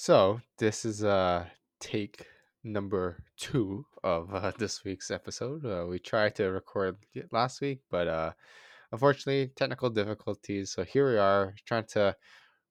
[0.00, 1.46] So this is uh
[1.80, 2.24] take
[2.62, 5.66] number two of uh, this week's episode.
[5.66, 6.98] Uh, we tried to record
[7.32, 8.32] last week, but uh,
[8.92, 10.70] unfortunately, technical difficulties.
[10.70, 12.14] So here we are trying to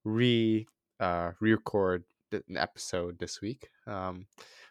[0.05, 0.67] re
[1.01, 3.67] uh, re-record an episode this week.
[3.85, 4.27] Um,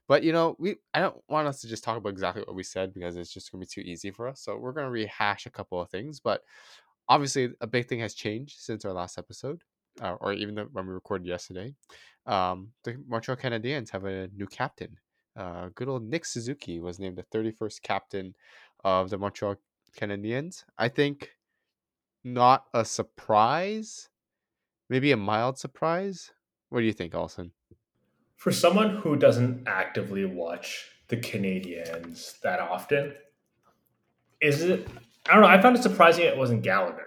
[0.09, 2.63] but you know, we I don't want us to just talk about exactly what we
[2.63, 4.41] said because it's just gonna be too easy for us.
[4.41, 6.41] So we're gonna rehash a couple of things, but
[7.07, 9.61] obviously a big thing has changed since our last episode,
[10.01, 11.75] uh, or even the, when we recorded yesterday.
[12.27, 14.99] Um, the Montreal Canadiens have a new captain.
[15.37, 18.35] Uh, good old Nick Suzuki was named the 31st captain
[18.85, 19.57] of the Montreal
[19.97, 20.65] Canadiens.
[20.79, 21.31] I think
[22.25, 24.09] not a surprise,
[24.89, 26.33] maybe a mild surprise.
[26.71, 27.53] What do you think, Olson?
[28.37, 33.15] For someone who doesn't actively watch the Canadiens that often,
[34.41, 34.89] is it?
[35.29, 35.49] I don't know.
[35.49, 37.06] I found it surprising it wasn't Gallagher.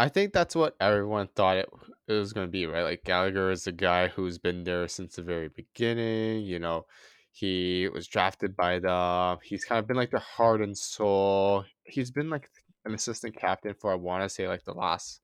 [0.00, 1.68] I think that's what everyone thought it,
[2.08, 2.84] it was going to be, right?
[2.84, 6.40] Like Gallagher is a guy who's been there since the very beginning.
[6.40, 6.86] You know,
[7.32, 9.36] he was drafted by the.
[9.42, 11.66] He's kind of been like the heart and soul.
[11.84, 12.48] He's been like
[12.86, 15.20] an assistant captain for I want to say like the last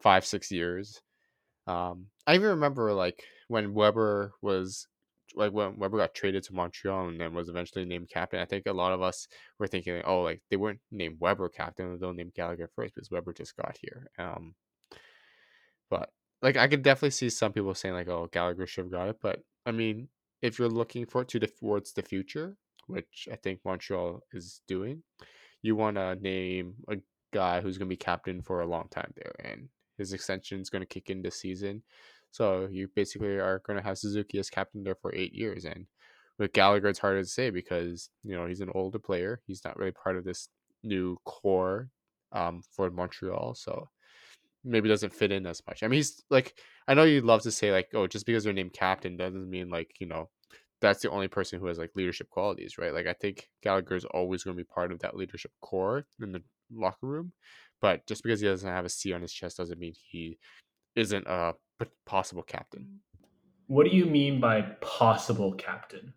[0.00, 1.02] five six years.
[1.66, 4.86] Um, I even remember like when Weber was
[5.36, 8.40] like when Weber got traded to Montreal and then was eventually named captain.
[8.40, 11.98] I think a lot of us were thinking, oh, like they weren't named Weber captain,
[12.00, 14.08] they'll name Gallagher first because Weber just got here.
[14.18, 14.54] Um,
[15.90, 16.10] but
[16.42, 19.16] like I could definitely see some people saying like, oh, Gallagher should have got it.
[19.22, 20.08] But I mean,
[20.42, 22.56] if you're looking for to the, towards the future,
[22.86, 25.02] which I think Montreal is doing,
[25.62, 26.96] you want to name a
[27.32, 30.70] guy who's going to be captain for a long time there, and his extension is
[30.70, 31.82] going to kick in this season.
[32.36, 35.86] So you basically are going to have Suzuki as captain there for eight years, and
[36.38, 39.40] with Gallagher, it's harder to say because you know he's an older player.
[39.46, 40.50] He's not really part of this
[40.84, 41.88] new core
[42.32, 43.88] um, for Montreal, so
[44.64, 45.82] maybe doesn't fit in as much.
[45.82, 48.52] I mean, he's like I know you'd love to say like, oh, just because they're
[48.52, 50.28] named captain doesn't mean like you know
[50.82, 52.92] that's the only person who has like leadership qualities, right?
[52.92, 56.32] Like I think Gallagher is always going to be part of that leadership core in
[56.32, 57.32] the locker room,
[57.80, 60.36] but just because he doesn't have a C on his chest doesn't mean he
[60.96, 61.54] isn't a
[62.04, 63.00] possible captain.
[63.66, 66.14] What do you mean by possible captain?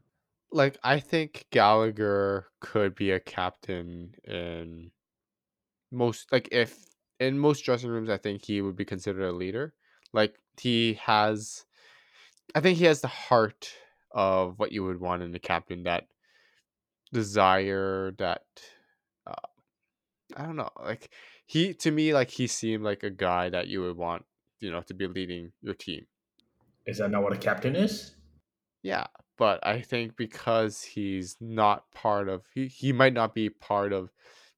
[0.52, 4.92] Like I think Gallagher could be a captain in
[5.92, 6.86] most like if
[7.20, 9.74] in most dressing rooms I think he would be considered a leader.
[10.14, 11.66] Like he has
[12.56, 13.72] I think he has the heart
[14.12, 16.08] of what you would want in a captain that
[17.12, 18.46] desire that
[19.26, 19.34] uh,
[20.36, 21.14] I don't know like
[21.46, 24.26] he to me like he seemed like a guy that you would want
[24.60, 26.06] you know to be leading your team.
[26.86, 28.16] Is that not what a captain is?
[28.84, 29.08] Yeah
[29.40, 34.12] but i think because he's not part of he, he might not be part of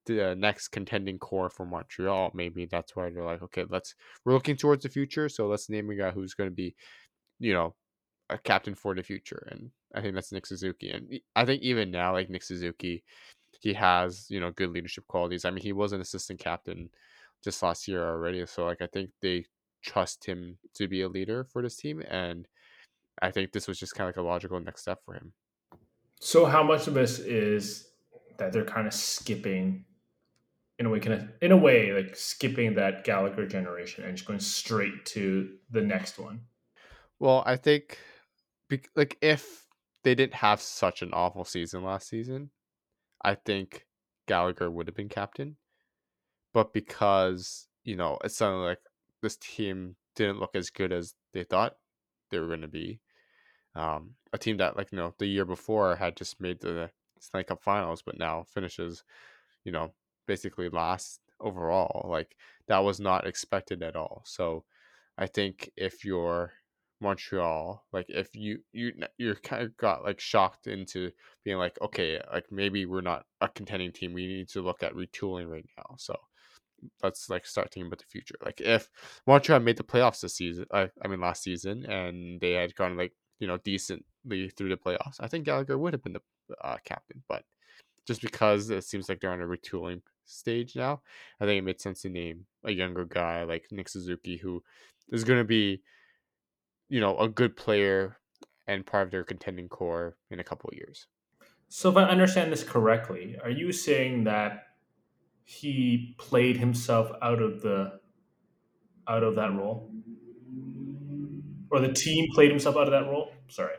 [0.07, 2.31] the next contending core for montreal.
[2.33, 3.95] Maybe that's why they're like okay let's
[4.25, 6.75] we're looking towards the future so let's name a guy who's going to be
[7.39, 7.75] you know
[8.29, 9.47] a captain for the future.
[9.51, 10.89] And i think that's nick suzuki.
[10.89, 13.03] And i think even now like nick suzuki
[13.59, 15.45] he has you know good leadership qualities.
[15.45, 16.89] I mean he was an assistant captain
[17.43, 19.45] just last year already so like i think they
[19.81, 22.47] trust him to be a leader for this team and
[23.21, 25.33] I think this was just kind of like a logical next step for him.
[26.19, 27.91] So how much of this is
[28.37, 29.85] that they're kind of skipping
[30.79, 34.27] in a way kind of in a way like skipping that Gallagher generation and just
[34.27, 36.47] going straight to the next one?
[37.19, 37.99] Well, I think
[38.95, 39.67] like if
[40.03, 42.51] they didn't have such an awful season last season,
[43.23, 43.87] I think
[44.27, 45.57] Gallagher would have been captain.
[46.53, 48.79] But because, you know, it sounded like
[49.21, 51.75] this team didn't look as good as they thought
[52.29, 52.99] they were going to be.
[53.75, 57.45] Um, a team that, like, you know, the year before had just made the Stanley
[57.45, 59.03] Cup finals, but now finishes,
[59.63, 59.93] you know,
[60.27, 62.09] basically last overall.
[62.09, 62.35] Like,
[62.67, 64.23] that was not expected at all.
[64.25, 64.65] So
[65.17, 66.53] I think if you're
[67.01, 71.11] Montreal, like if you you you're kind of got like shocked into
[71.43, 74.13] being like, okay, like maybe we're not a contending team.
[74.13, 75.95] We need to look at retooling right now.
[75.97, 76.15] So
[77.03, 78.35] let's like start thinking about the future.
[78.43, 78.89] Like if
[79.27, 82.97] Montreal made the playoffs this season, I, I mean last season, and they had gone
[82.97, 86.21] like you know decently through the playoffs, I think Gallagher would have been the
[86.63, 87.23] uh, captain.
[87.27, 87.43] But
[88.07, 91.01] just because it seems like they're on a retooling stage now,
[91.39, 94.63] I think it made sense to name a younger guy like Nick Suzuki, who
[95.11, 95.81] is going to be,
[96.89, 98.17] you know, a good player
[98.67, 101.07] and part of their contending core in a couple of years.
[101.69, 104.65] So, if I understand this correctly, are you saying that
[105.43, 107.99] he played himself out of the
[109.07, 109.91] out of that role?
[111.69, 113.31] Or the team played himself out of that role?
[113.47, 113.75] Sorry.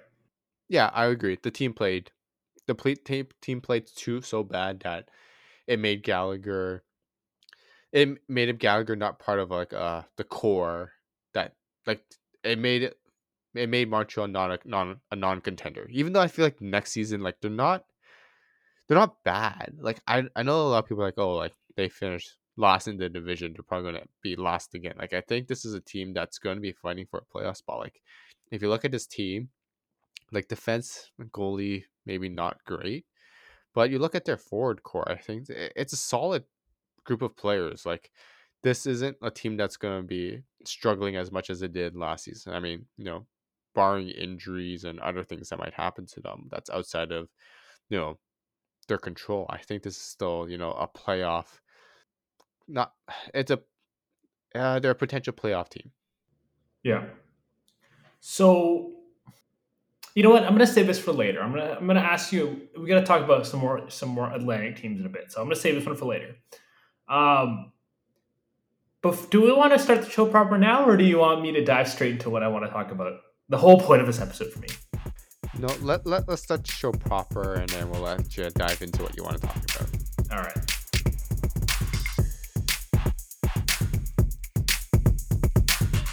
[0.69, 1.38] Yeah i agree.
[1.43, 2.11] The team played
[2.67, 5.09] the play, team played too so bad that
[5.67, 6.85] it made gallagher
[7.93, 10.93] it made him gallagher not part of like uh the core
[11.35, 11.55] that
[11.87, 12.03] like
[12.43, 12.99] it made it
[13.55, 15.87] it made Montreal not a non a non contender.
[15.91, 17.85] Even though I feel like next season, like they're not
[18.88, 19.75] they're not bad.
[19.79, 22.96] Like I I know a lot of people like, oh, like they finished last in
[22.96, 24.94] the division, they're probably gonna be last again.
[24.99, 27.81] Like I think this is a team that's gonna be fighting for a playoff spot.
[27.81, 28.02] Like
[28.50, 29.49] if you look at this team,
[30.32, 33.06] like defense goalie, maybe not great.
[33.75, 36.44] But you look at their forward core, I think it's a solid
[37.05, 37.87] group of players.
[37.87, 38.11] Like
[38.62, 42.55] this isn't a team that's to be struggling as much as it did last season.
[42.55, 43.26] I mean, you know,
[43.75, 47.28] barring injuries and other things that might happen to them, that's outside of,
[47.88, 48.19] you know,
[48.88, 49.46] their control.
[49.50, 51.46] I think this is still, you know, a playoff.
[52.69, 52.93] Not,
[53.34, 53.61] it's a,
[54.55, 55.90] uh, they're a potential playoff team.
[56.82, 57.05] Yeah.
[58.20, 58.93] So,
[60.14, 60.44] you know what?
[60.44, 61.43] I'm gonna save this for later.
[61.43, 62.69] I'm gonna I'm gonna ask you.
[62.79, 65.32] We gotta talk about some more some more Atlantic teams in a bit.
[65.32, 66.37] So I'm gonna save this one for later.
[67.08, 67.73] Um,
[69.00, 71.52] but do we want to start the show proper now, or do you want me
[71.52, 73.20] to dive straight into what I want to talk about?
[73.49, 74.69] The whole point of this episode for me.
[75.62, 79.00] No, let, let, let's start the show proper, and then we'll let you dive into
[79.00, 79.88] what you want to talk about.
[80.32, 80.59] All right.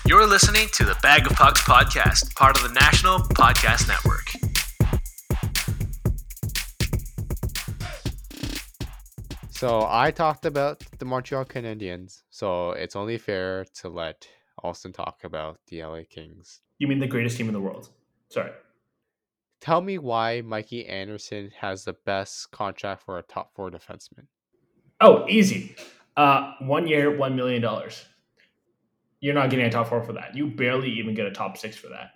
[0.06, 4.28] You're listening to the Bag of Pucks podcast, part of the National Podcast Network.
[9.50, 14.28] So I talked about the Montreal Canadiens, so it's only fair to let
[14.64, 16.62] Austin talk about the LA Kings.
[16.78, 17.90] You mean the greatest team in the world?
[18.30, 18.52] Sorry.
[19.62, 24.28] Tell me why Mikey Anderson has the best contract for a top four defenseman.
[25.02, 25.76] Oh, easy.
[26.16, 28.06] Uh, one year, one million dollars.
[29.20, 30.36] You're not getting a top four for that.
[30.36, 32.12] You barely even get a top six for that.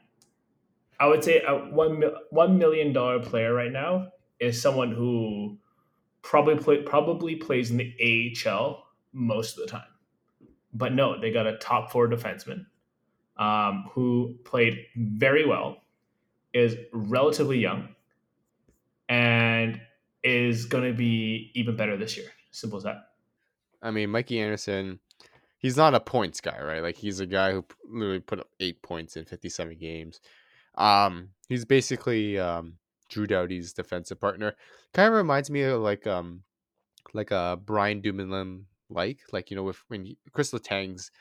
[1.00, 5.57] I would say a one one million dollar player right now is someone who
[6.22, 9.88] probably play, probably plays in the AHL most of the time.
[10.74, 12.66] But no, they got a top four defenseman
[13.38, 15.78] um, who played very well,
[16.54, 17.90] is relatively young,
[19.10, 19.80] and
[20.24, 22.28] is going to be even better this year.
[22.52, 23.10] Simple as that.
[23.82, 25.00] I mean, Mikey Anderson,
[25.58, 26.82] he's not a points guy, right?
[26.82, 30.22] Like he's a guy who literally put up eight points in 57 games.
[30.76, 32.78] Um, he's basically um,
[33.10, 34.56] Drew Doughty's defensive partner.
[34.94, 36.44] Kind of reminds me of like um
[37.14, 41.12] like a uh, Brian Dumoulin like like you know with when he, Chris Letang's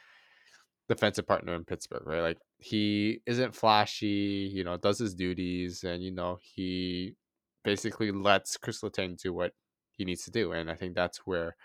[0.89, 2.21] defensive partner in Pittsburgh, right?
[2.21, 7.17] Like he isn't flashy, you know, does his duties, and you know he
[7.65, 9.53] basically lets Chris Letang do what
[9.93, 11.57] he needs to do, and I think that's where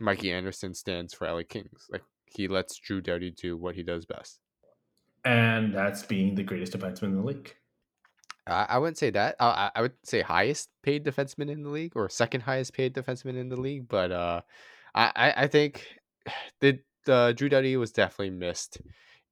[0.00, 1.86] Mikey Anderson stands for LA Kings.
[1.90, 4.38] Like he lets Drew Doughty do what he does best,
[5.24, 7.54] and that's being the greatest defenseman in the league.
[8.46, 9.36] I, I wouldn't say that.
[9.40, 13.36] I, I would say highest paid defenseman in the league or second highest paid defenseman
[13.36, 13.88] in the league.
[13.88, 14.40] But uh,
[14.94, 15.86] I, I think
[16.60, 18.78] the, the Drew Doughty was definitely missed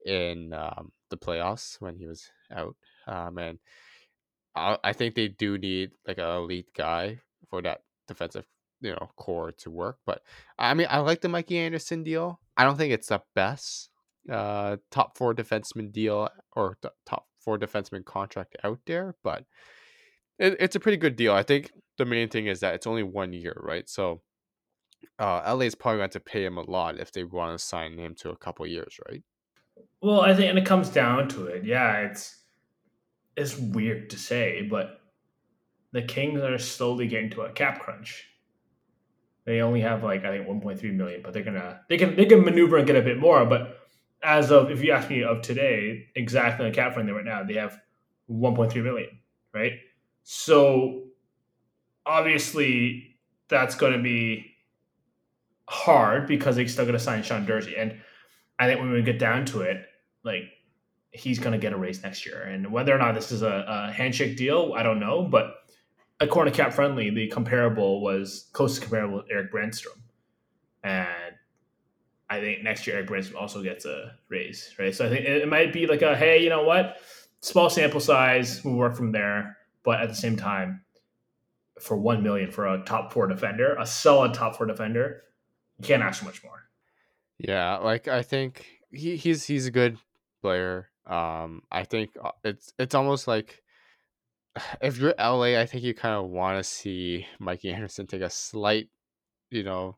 [0.07, 2.77] in um, the playoffs when he was out.
[3.07, 3.59] Um, and
[4.55, 8.47] I, I think they do need like an elite guy for that defensive
[8.81, 9.99] you know core to work.
[10.07, 10.23] But
[10.59, 12.41] I mean, I like the Mikey Anderson deal.
[12.57, 13.91] I don't think it's the best
[14.31, 16.77] uh, top four defenseman deal or
[17.07, 19.45] top four defenseman contract out there, but
[20.39, 21.33] it, it's a pretty good deal.
[21.33, 23.89] I think the main thing is that it's only one year, right?
[23.89, 24.23] So
[25.19, 27.99] uh, LA is probably going to pay him a lot if they want to sign
[27.99, 29.23] him to a couple years, right?
[30.03, 31.65] Well, I think, and it comes down to it.
[31.65, 32.39] Yeah, it's
[33.37, 35.01] it's weird to say, but
[35.93, 38.27] the Kings are slowly getting to a cap crunch.
[39.45, 42.45] They only have like I think 1.3 million, but they're gonna they can they can
[42.45, 43.45] maneuver and get a bit more.
[43.45, 43.79] But
[44.23, 47.55] as of if you ask me of today, exactly the cap friendly right now, they
[47.55, 47.79] have
[48.29, 49.09] 1.3 million,
[49.55, 49.73] right?
[50.23, 51.05] So
[52.07, 53.17] obviously
[53.49, 54.47] that's going to be
[55.69, 58.01] hard because they're still going to sign Sean Durzi, and
[58.59, 59.87] I think when we get down to it,
[60.25, 60.45] like
[61.13, 63.65] he's going to get a raise next year, and whether or not this is a,
[63.67, 65.55] a handshake deal, I don't know, but
[66.21, 69.99] according to Cap Friendly, the comparable was close to comparable to Erik Brannstrom,
[70.83, 71.35] and
[72.31, 74.95] I think next year Erik Brannstrom also gets a raise, right?
[74.95, 76.99] So I think it, might be like a hey, you know what,
[77.41, 79.57] small sample size, we'll work from there.
[79.83, 80.83] But at the same time,
[81.81, 85.23] for one million for a top four defender, a solid top four defender,
[85.79, 86.69] you can't ask for much more.
[87.39, 89.99] Yeah, like I think he, he's he's a good
[90.41, 90.91] player.
[91.07, 93.63] Um, I think uh, it's it's almost like
[94.83, 98.31] if you're LA, I think you kind of want to see Mikey Anderson take a
[98.31, 98.89] slight,
[99.51, 99.97] you know,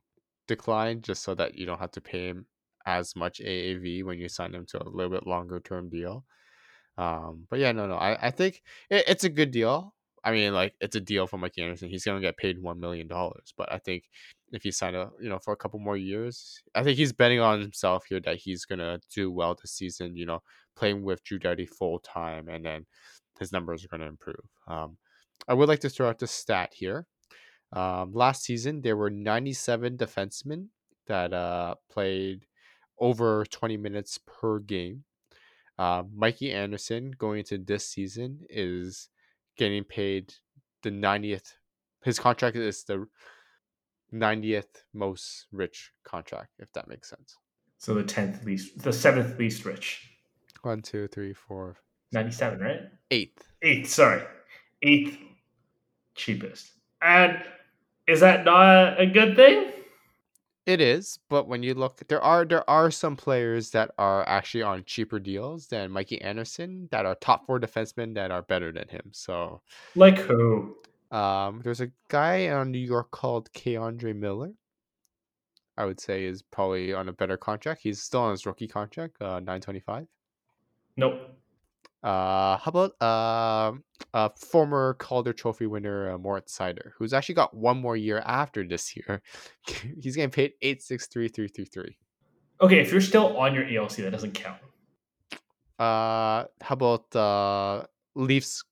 [0.48, 2.46] decline just so that you don't have to pay him
[2.86, 6.24] as much AAV when you sign him to a little bit longer term deal.
[6.98, 9.94] Um, but yeah, no, no, I, I think it, it's a good deal.
[10.24, 11.88] I mean, like it's a deal for Mikey Anderson.
[11.88, 13.52] He's gonna get paid one million dollars.
[13.56, 14.04] But I think
[14.52, 17.40] if he signed up, you know for a couple more years, I think he's betting
[17.40, 20.16] on himself here that he's gonna do well this season.
[20.16, 20.42] You know,
[20.76, 22.86] playing with Drew Doughty full time, and then
[23.40, 24.36] his numbers are gonna improve.
[24.68, 24.96] Um,
[25.48, 27.06] I would like to throw out the stat here.
[27.72, 30.68] Um, last season, there were 97 defensemen
[31.06, 32.46] that uh, played
[32.98, 35.04] over 20 minutes per game.
[35.78, 39.08] Uh, Mikey Anderson going into this season is
[39.56, 40.32] getting paid
[40.82, 41.52] the 90th.
[42.04, 43.06] His contract is the
[44.12, 47.36] 90th most rich contract, if that makes sense.
[47.78, 50.08] So the tenth least, the seventh least rich.
[50.62, 51.76] One, two, three, four,
[52.12, 52.80] Ninety-seven, right?
[53.10, 53.48] eighth.
[53.62, 54.22] Eighth, sorry,
[54.82, 55.16] eighth
[56.14, 56.72] cheapest.
[57.00, 57.42] And
[58.06, 59.72] is that not a good thing?
[60.64, 64.62] It is, but when you look, there are there are some players that are actually
[64.62, 68.86] on cheaper deals than Mikey Anderson that are top four defensemen that are better than
[68.88, 69.10] him.
[69.10, 69.60] So,
[69.96, 70.76] Like who?
[71.10, 74.52] um, there's a guy on New York called K'Andre Miller.
[75.76, 77.80] I would say is probably on a better contract.
[77.82, 80.06] He's still on his rookie contract, uh, nine twenty five.
[80.96, 81.28] Nope.
[82.02, 83.72] Uh, how about uh,
[84.12, 88.66] uh, former Calder Trophy winner uh, Moritz Seider, who's actually got one more year after
[88.66, 89.22] this year.
[90.00, 91.96] He's getting paid eight six three three three three.
[92.60, 94.58] Okay, if you're still on your ELC, that doesn't count.
[95.78, 98.64] Uh, how about uh, Leafs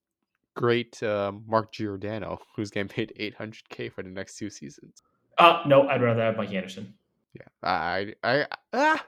[0.55, 5.03] great uh, Mark Giordano, who's getting paid eight hundred k for the next two seasons?
[5.39, 6.93] Uh no, I'd rather have Mike Anderson.
[7.35, 9.07] Yeah, I, I, ah,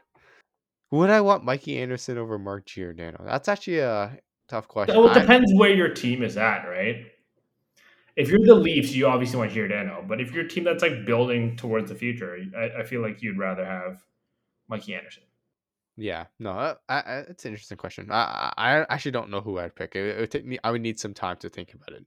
[0.98, 3.24] would I want Mikey Anderson over Mark Giordano?
[3.24, 4.18] That's actually a
[4.48, 4.96] tough question.
[4.96, 7.06] Well, it depends where your team is at, right?
[8.14, 10.04] If you're the Leafs, you obviously want Giordano.
[10.06, 13.22] But if you're a team that's like building towards the future, I, I feel like
[13.22, 14.02] you'd rather have
[14.68, 15.22] Mikey Anderson.
[15.96, 18.10] Yeah, no, uh, I, I, it's an interesting question.
[18.10, 19.94] I, I I actually don't know who I'd pick.
[19.94, 20.58] It, it would take me.
[20.64, 22.04] I would need some time to think about it.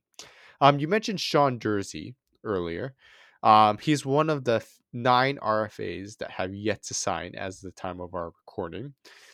[0.62, 2.96] Um, you mentioned Sean Durzi earlier.
[3.46, 8.02] Um, he's one of the nine RFAs that have yet to sign as the time
[8.02, 8.94] of our recording.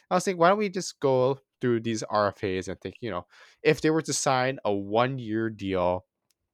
[0.10, 3.26] I was thinking, why don't we just go through these RFAs and think, you know,
[3.64, 6.06] if they were to sign a one-year deal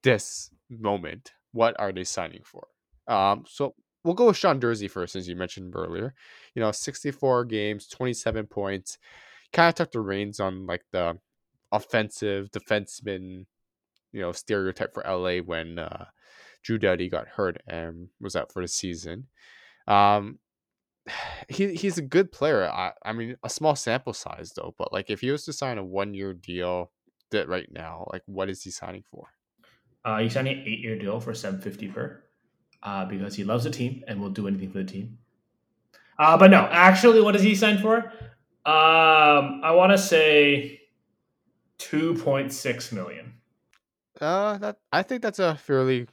[0.03, 2.67] this moment, what are they signing for?
[3.07, 3.73] Um, so
[4.03, 6.13] we'll go with Sean Durzi first, as you mentioned earlier
[6.57, 8.97] you know, 64 games, 27 points.
[9.53, 11.19] Kind of took the reins on like the
[11.71, 13.45] offensive defenseman,
[14.11, 16.05] you know, stereotype for LA when uh,
[16.67, 19.27] Drew Doughty got hurt and was out for the season.
[19.87, 20.39] Um,
[21.47, 22.69] he he's a good player.
[22.69, 25.77] I, I mean, a small sample size though, but like if he was to sign
[25.77, 26.91] a one year deal
[27.31, 29.27] that right now, like what is he signing for?
[30.03, 32.21] Uh, he's signing an eight-year deal for seven fifty per,
[32.83, 35.17] uh, because he loves the team and will do anything for the team.
[36.19, 37.99] Uh, but no, actually, what does he sign for?
[38.65, 40.81] Um, I want to say
[41.77, 43.35] two point six million.
[44.19, 46.07] Uh, that I think that's a fairly,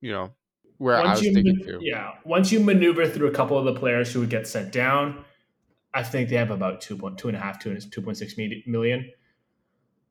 [0.00, 0.32] you know,
[0.78, 1.78] where I was thinking man- too.
[1.80, 5.24] yeah, once you maneuver through a couple of the players who would get sent down,
[5.92, 8.36] I think they have about two point two and a half to two point six
[8.66, 9.10] million.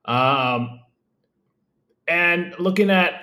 [0.06, 0.80] Um,
[2.08, 3.22] and looking at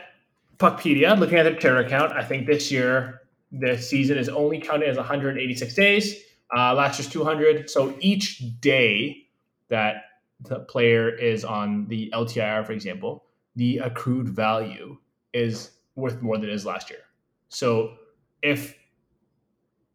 [0.58, 4.88] Puckpedia, looking at their Twitter account, I think this year the season is only counted
[4.88, 6.22] as 186 days.
[6.56, 7.70] Uh, last year's 200.
[7.70, 9.28] So each day
[9.68, 9.96] that
[10.40, 13.24] the player is on the LTIR, for example,
[13.56, 14.98] the accrued value
[15.32, 17.00] is worth more than it is last year.
[17.48, 17.94] So
[18.42, 18.76] if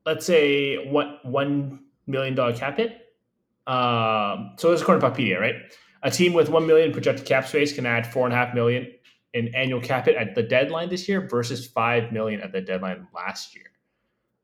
[0.06, 2.92] let's say what one million dollar cap hit,
[3.68, 5.56] um, so this is according to Puckpedia, right?
[6.04, 8.92] A team with one million projected cap space can add four and a half million
[9.34, 13.08] in annual cap hit at the deadline this year versus five million at the deadline
[13.14, 13.66] last year.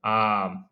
[0.03, 0.65] Um,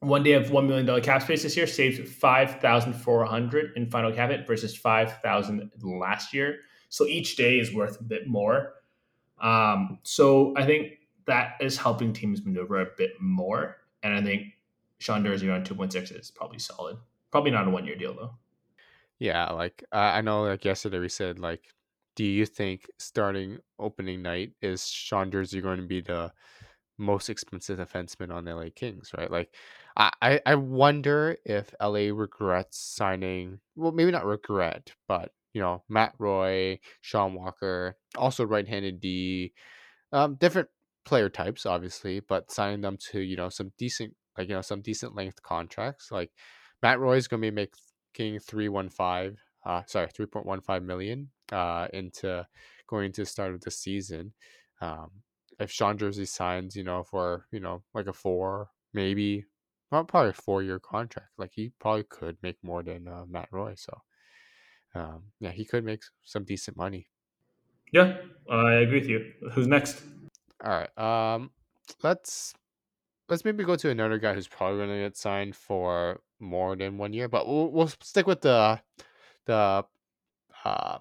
[0.00, 3.76] one day of one million dollar cap space this year saves five thousand four hundred
[3.76, 6.58] in final cap hit versus five thousand last year.
[6.88, 8.74] So each day is worth a bit more.
[9.42, 14.46] Um, so I think that is helping teams maneuver a bit more, and I think
[14.98, 16.96] Sean Durzi on two point six is probably solid.
[17.30, 18.34] Probably not a one year deal though.
[19.18, 21.64] Yeah, like uh, I know, like yesterday we said, like,
[22.16, 26.32] do you think starting opening night is Sean Durzi going to be the
[26.98, 29.12] most expensive defenseman on the LA Kings?
[29.16, 29.30] Right?
[29.30, 29.54] Like,
[29.96, 33.60] I I wonder if LA regrets signing.
[33.76, 39.52] Well, maybe not regret, but you know, Matt Roy, Sean Walker, also right-handed D,
[40.12, 40.68] um, different
[41.04, 44.80] player types, obviously, but signing them to you know some decent, like you know, some
[44.82, 46.10] decent length contracts.
[46.10, 46.30] Like
[46.82, 47.68] Matt Roy is going to be
[48.14, 52.46] making three one five, uh, sorry, three point one five million, uh, into
[52.86, 54.32] going into the start of the season.
[54.80, 55.10] Um,
[55.58, 59.44] if Sean Durzi signs, you know, for you know like a four, maybe,
[59.90, 63.48] well, probably a four year contract, like he probably could make more than uh, Matt
[63.52, 63.74] Roy.
[63.76, 64.02] So,
[64.94, 67.06] um, yeah, he could make some decent money.
[67.92, 68.16] Yeah,
[68.50, 69.32] I agree with you.
[69.52, 70.02] Who's next?
[70.64, 70.98] All right.
[70.98, 71.50] Um,
[72.02, 72.54] let's
[73.28, 76.98] let's maybe go to another guy who's probably going to get signed for more than
[76.98, 78.80] one year, but we'll we'll stick with the
[79.46, 79.84] the
[80.64, 80.98] uh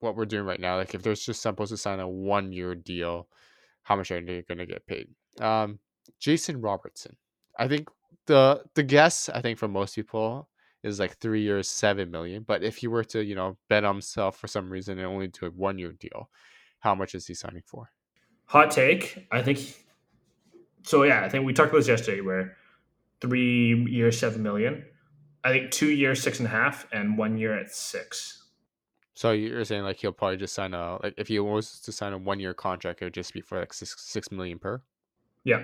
[0.00, 0.76] what we're doing right now.
[0.76, 3.28] Like if there's just supposed to sign a one year deal,
[3.82, 5.08] how much are they going to get paid?
[5.40, 5.78] Um,
[6.18, 7.16] Jason Robertson.
[7.58, 7.88] I think
[8.26, 10.48] the the guess I think for most people
[10.82, 12.42] is like three years, seven million.
[12.42, 15.28] But if he were to you know bet on himself for some reason and only
[15.28, 16.30] do a one year deal,
[16.80, 17.90] how much is he signing for?
[18.46, 19.26] Hot take.
[19.30, 19.60] I think.
[20.82, 22.20] So yeah, I think we talked about this yesterday.
[22.20, 22.56] Where
[23.20, 24.84] three years, seven million.
[25.42, 28.44] I think two years, six and a half, and one year at six.
[29.14, 32.12] So you're saying like he'll probably just sign a like if he was to sign
[32.12, 34.82] a one year contract, it would just be for like six six million per.
[35.44, 35.62] Yeah.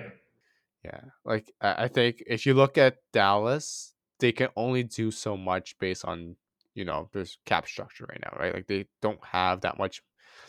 [0.85, 5.37] Yeah, like I I think if you look at Dallas, they can only do so
[5.37, 6.35] much based on
[6.75, 8.53] you know there's cap structure right now, right?
[8.53, 10.01] Like they don't have that much.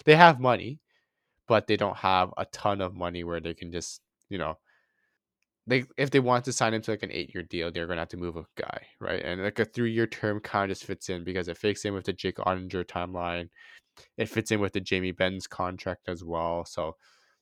[0.05, 0.81] They have money,
[1.49, 4.59] but they don't have a ton of money where they can just you know
[5.69, 8.01] they if they want to sign him to like an eight year deal, they're gonna
[8.01, 9.23] have to move a guy, right?
[9.23, 11.95] And like a three year term kind of just fits in because it fits in
[11.95, 13.49] with the Jake Oettinger timeline.
[14.17, 16.65] It fits in with the Jamie Benn's contract as well.
[16.65, 16.97] So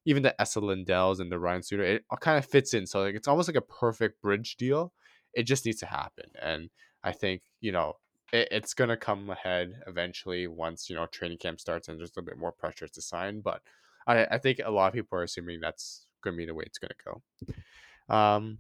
[0.07, 2.87] even the Esa Lindells and the Ryan Suter, it all kind of fits in.
[2.87, 4.93] So like it's almost like a perfect bridge deal.
[5.37, 6.71] It just needs to happen, and
[7.05, 7.95] I think you know
[8.33, 12.21] it, it's gonna come ahead eventually once you know training camp starts and there's a
[12.21, 13.41] little bit more pressure to sign.
[13.41, 13.63] But
[14.07, 16.79] I, I think a lot of people are assuming that's gonna be the way it's
[16.79, 17.23] gonna go.
[18.09, 18.59] Um,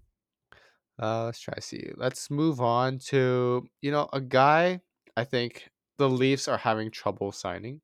[1.01, 1.91] uh, let's try to see.
[1.97, 4.81] Let's move on to you know a guy.
[5.17, 7.81] I think the Leafs are having trouble signing.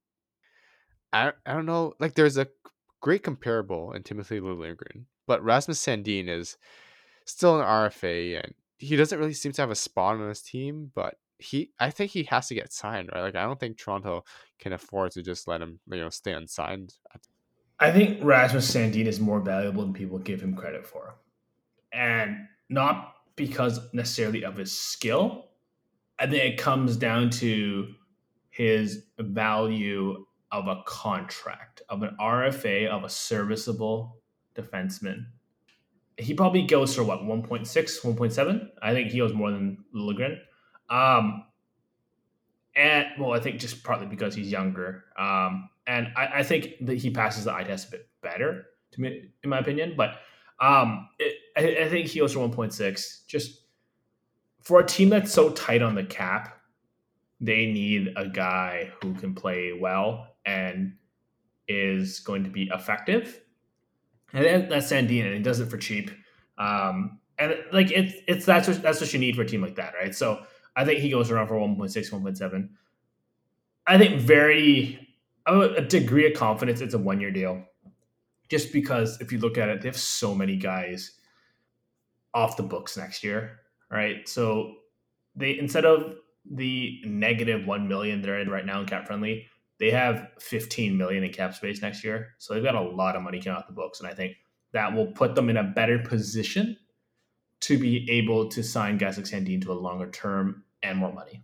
[1.12, 1.94] I I don't know.
[1.98, 2.48] Like there's a
[3.00, 6.56] great comparable in Timothy Liljegren, but Rasmus Sandin is
[7.26, 10.90] still an RFA, and he doesn't really seem to have a spot on his team.
[10.94, 13.22] But he, I think he has to get signed, right?
[13.22, 14.24] Like I don't think Toronto
[14.58, 16.94] can afford to just let him, you know, stay unsigned.
[17.78, 21.14] I think Rasmus Sandin is more valuable than people give him credit for,
[21.92, 22.36] and
[22.68, 25.46] not because necessarily of his skill.
[26.18, 27.94] I think it comes down to
[28.50, 34.18] his value of a contract, of an RFA, of a serviceable
[34.54, 35.26] defenseman.
[36.18, 38.68] He probably goes for what, 1.6, 1.7?
[38.82, 40.38] I think he goes more than Liljegren.
[40.90, 41.44] Um,
[42.74, 45.04] and, well, I think just partly because he's younger.
[45.18, 49.00] Um, and I, I think that he passes the eye test a bit better, to
[49.00, 49.94] me, in my opinion.
[49.96, 50.16] But
[50.60, 53.26] um, it, I, I think he goes for 1.6.
[53.26, 53.62] Just
[54.62, 56.58] for a team that's so tight on the cap,
[57.40, 60.94] they need a guy who can play well and
[61.68, 63.40] is going to be effective.
[64.32, 66.10] And that's Sandin, and he does it for cheap.
[66.58, 69.76] Um, and like it's it's that's what that's what you need for a team like
[69.76, 70.14] that, right?
[70.14, 70.42] So
[70.76, 72.68] I think he goes around for 1.6, 1.7.
[73.86, 75.08] I think very
[75.46, 77.64] a degree of confidence it's a one year deal.
[78.48, 81.12] Just because if you look at it, they have so many guys
[82.34, 84.28] off the books next year, right?
[84.28, 84.76] So
[85.34, 86.14] they instead of
[86.50, 89.46] the negative one million they're in right now in cap friendly,
[89.82, 92.36] they have 15 million in cap space next year.
[92.38, 93.98] So they've got a lot of money coming off the books.
[93.98, 94.36] And I think
[94.72, 96.76] that will put them in a better position
[97.62, 101.42] to be able to sign guys like Sandin to a longer term and more money.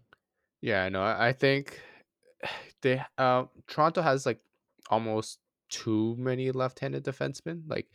[0.61, 1.81] Yeah, no, I think
[2.83, 4.39] they uh Toronto has like
[4.89, 7.63] almost too many left-handed defensemen.
[7.67, 7.89] Like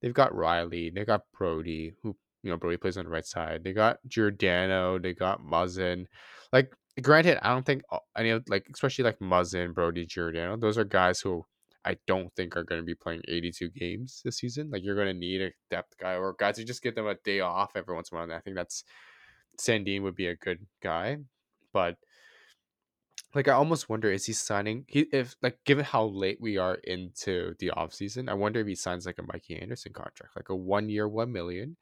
[0.00, 3.64] they've got Rielly, they got Brodie, who you know Brodie plays on the right side.
[3.64, 6.06] They got Giordano, they got Muzzin.
[6.52, 7.82] Like granted, I don't think
[8.16, 11.44] any of like especially like Muzzin, Brodie Giordano, those are guys who
[11.84, 14.70] I don't think are going to be playing 82 games this season.
[14.70, 17.14] Like you're going to need a depth guy or guys who just give them a
[17.14, 18.24] day off every once in a while.
[18.24, 18.84] And I think that's
[19.58, 21.18] Sandin would be a good guy,
[21.72, 21.96] but
[23.34, 26.76] like I almost wonder is he signing he if like given how late we are
[26.84, 30.48] into the off season, I wonder if he signs like a Mikey Anderson contract, like
[30.48, 31.76] a one year, one million,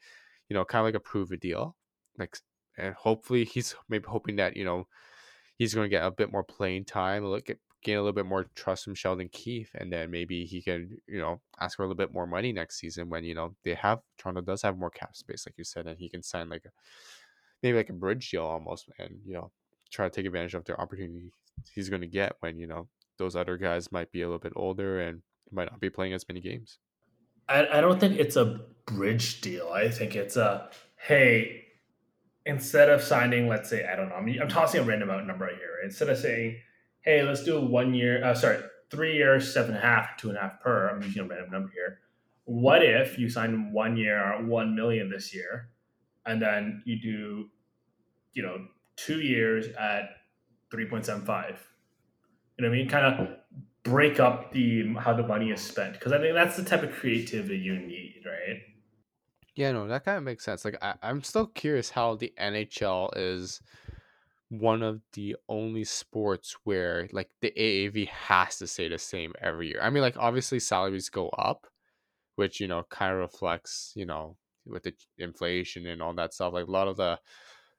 [0.49, 1.77] you know, kind of like a prove a deal,
[2.19, 2.37] like
[2.79, 4.87] and hopefully he's maybe hoping that you know
[5.57, 8.27] he's going to get a bit more playing time, look at gain a little bit
[8.27, 11.87] more trust from Sheldon Keefe, and then maybe he can you know ask for a
[11.87, 14.91] little bit more money next season when you know they have Toronto does have more
[14.91, 16.71] cap space, like you said, and he can sign like a
[17.63, 19.51] maybe like a bridge deal almost, and you know
[19.91, 21.31] try to take advantage of the opportunity
[21.73, 24.53] he's going to get when you know those other guys might be a little bit
[24.57, 26.79] older and might not be playing as many games.
[27.49, 29.71] I, I don't think it's a bridge deal.
[29.73, 31.66] I think it's a hey,
[32.47, 35.45] instead of signing, let's say, I don't know, I'm, I'm tossing a random out number
[35.45, 35.77] right here.
[35.85, 36.57] Instead of saying,
[37.03, 40.39] hey, let's do one year, uh, sorry, three years, seven and a half, two and
[40.39, 41.99] a half per, I'm using a random number here.
[42.45, 45.69] What if you sign one year, one million this year,
[46.25, 47.51] and then you do,
[48.33, 50.11] you know, two years at
[50.73, 51.57] 3.75?
[52.59, 52.89] You know what I mean?
[52.89, 53.29] Kind of
[53.83, 56.93] break up the how the money is spent because I think that's the type of
[56.93, 58.61] creativity you need, right?
[59.57, 60.65] Yeah, no, that kind of makes sense.
[60.65, 63.61] Like, I, I'm still curious how the NHL is
[64.51, 69.69] one of the only sports where like the AAV has to stay the same every
[69.69, 69.81] year.
[69.83, 71.69] I mean, like obviously salaries go up,
[72.37, 76.53] which you know kind of reflects you know with the inflation and all that stuff.
[76.55, 77.21] Like a lot of the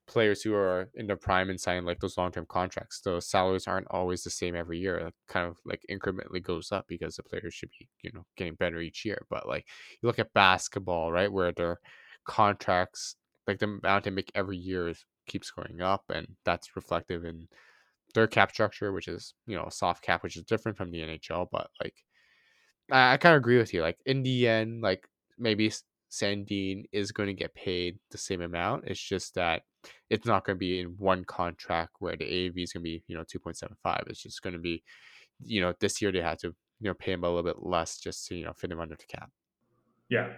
[0.07, 3.67] players who are in their prime and signing like those long term contracts, the salaries
[3.67, 4.97] aren't always the same every year.
[4.97, 8.55] It kind of like incrementally goes up because the players should be you know getting
[8.55, 9.25] better each year.
[9.29, 9.67] But like
[10.01, 11.79] you look at basketball, right, where their
[12.25, 13.15] contracts
[13.47, 17.47] like the amount they make every year is keeps going up, and that's reflective in
[18.15, 21.47] their cap structure, which is you know soft cap, which is different from the NHL.
[21.51, 21.95] But like,
[22.91, 23.81] I, I kind of agree with you.
[23.81, 25.71] Like in the end, like maybe
[26.11, 28.85] Sandin is going to get paid the same amount.
[28.87, 29.63] It's just that
[30.09, 33.03] it's not going to be in one contract where the AAV is going to be
[33.07, 34.03] you know two point seven five.
[34.07, 34.83] It's just going to be
[35.43, 36.47] you know this year they had to
[36.79, 38.95] you know pay him a little bit less just to you know fit him under
[38.95, 39.29] the cap.
[40.09, 40.29] Yeah.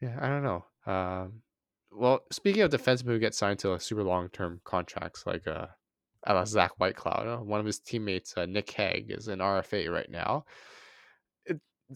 [0.00, 0.64] Yeah, I don't know.
[0.86, 1.42] Um,
[1.92, 5.66] well, speaking of defensemen who get signed to like super long term contracts, like uh,
[6.44, 10.44] Zach Whitecloud, uh, one of his teammates, uh, Nick Hague, is an RFA right now.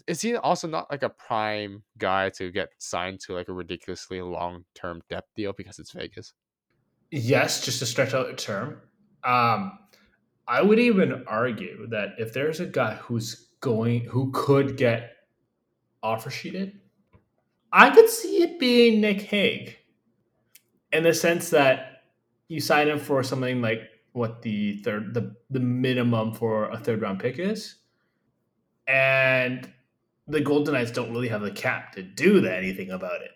[0.06, 4.20] Is he also not like a prime guy to get signed to like a ridiculously
[4.20, 6.32] long term depth deal because it's Vegas?
[7.10, 8.80] Yes, just to stretch out the term.
[9.22, 9.78] Um,
[10.46, 15.12] I would even argue that if there's a guy who's going who could get
[16.02, 16.80] offer sheeted,
[17.72, 19.78] I could see it being Nick Hague
[20.92, 22.02] in the sense that
[22.48, 27.00] you sign him for something like what the third the the minimum for a third
[27.00, 27.76] round pick is,
[28.86, 29.72] and
[30.26, 33.30] the Golden Knights don't really have the cap to do anything about it,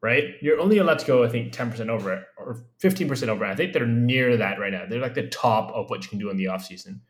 [0.00, 0.34] right?
[0.40, 3.44] You're only allowed to go, I think, ten percent over it or fifteen percent over.
[3.44, 3.50] It.
[3.50, 4.86] I think they're near that right now.
[4.88, 7.00] They're like the top of what you can do in the offseason.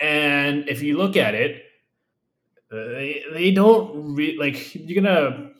[0.00, 1.62] And if you look at it,
[2.70, 5.50] they, they don't re- like you're gonna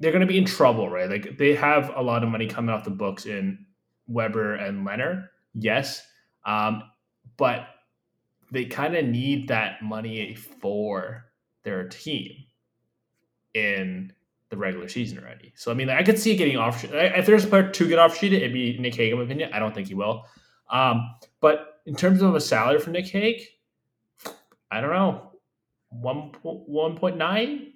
[0.00, 1.08] they're to be in trouble, right?
[1.08, 3.66] Like they have a lot of money coming off the books in
[4.06, 6.04] Weber and Lehner, yes,
[6.44, 6.82] um,
[7.36, 7.66] but
[8.50, 11.27] they kind of need that money for
[11.68, 12.32] their team
[13.54, 14.12] in
[14.50, 15.52] the regular season already.
[15.56, 16.84] So I mean, I could see it getting off.
[16.84, 19.50] If there's a player to get off sheeted, it'd be Nick Hague, in my opinion.
[19.52, 20.24] I don't think he will.
[20.70, 23.42] Um, but in terms of a salary for Nick Hague,
[24.70, 25.32] I don't know,
[25.90, 27.72] one one point nine,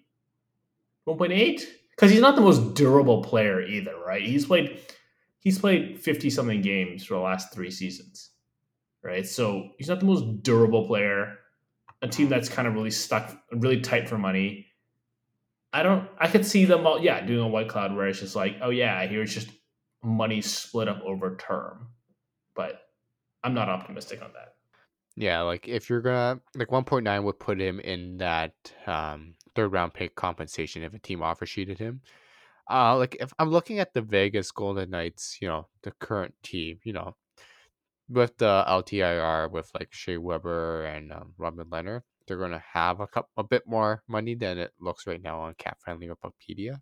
[1.04, 4.22] one point eight because he's not the most durable player either, right?
[4.22, 4.80] He's played
[5.40, 8.30] he's played 50 something games for the last three seasons.
[9.02, 9.26] Right.
[9.26, 11.38] So he's not the most durable player.
[12.02, 14.66] A team that's kind of really stuck really tight for money.
[15.72, 18.56] I don't I could see them all yeah, doing a Whitecloud where it's just like,
[18.60, 19.48] oh yeah, here's just
[20.02, 21.88] money split up over term.
[22.54, 22.80] But
[23.42, 24.54] I'm not optimistic on that.
[25.16, 28.54] Yeah, like if you're gonna like 1.9 would put him in that
[28.86, 32.00] um third round pick compensation if a team offer sheeted him.
[32.70, 36.78] Uh, like if I'm looking at the Vegas Golden Knights, you know, the current team,
[36.84, 37.16] you know,
[38.12, 43.00] with the LTIR with like Shea Weber and um, Robin Lehner, they're going to have
[43.00, 46.16] a couple, a bit more money than it looks right now on Cap Friendly or
[46.16, 46.80] Puckpedia.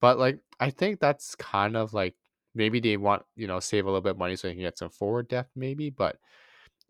[0.00, 2.14] But like, I think that's kind of like
[2.54, 4.78] maybe they want you know save a little bit of money so they can get
[4.78, 5.90] some forward depth, maybe.
[5.90, 6.16] But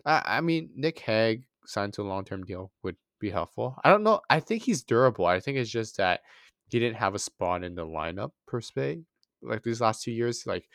[0.07, 3.77] I, I mean, Nick Hague signed to a long term deal would be helpful.
[3.85, 4.21] I don't know.
[4.31, 5.27] I think he's durable.
[5.27, 6.21] I think it's just that
[6.69, 9.03] he didn't have a spot in the lineup per se.
[9.43, 10.69] Like these last two years, like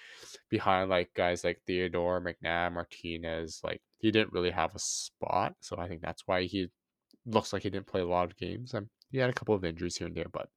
[0.49, 5.55] behind like guys like Theodore, McNabb, Martinez, like he didn't really have a spot.
[5.61, 6.69] So I think that's why he
[7.25, 8.73] looks like he didn't play a lot of games.
[8.73, 10.49] Um, he had a couple of injuries here and there, but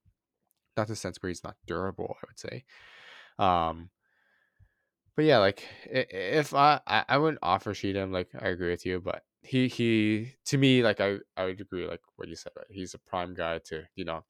[0.76, 2.16] not the sense where he's not durable.
[2.22, 2.64] I would say.
[3.38, 3.90] Um,
[5.16, 9.00] but yeah, like if I I wouldn't offer sheet him, like I agree with you,
[9.00, 12.66] but he he to me like I I would agree like what you said right
[12.70, 14.24] he's a prime guy to you know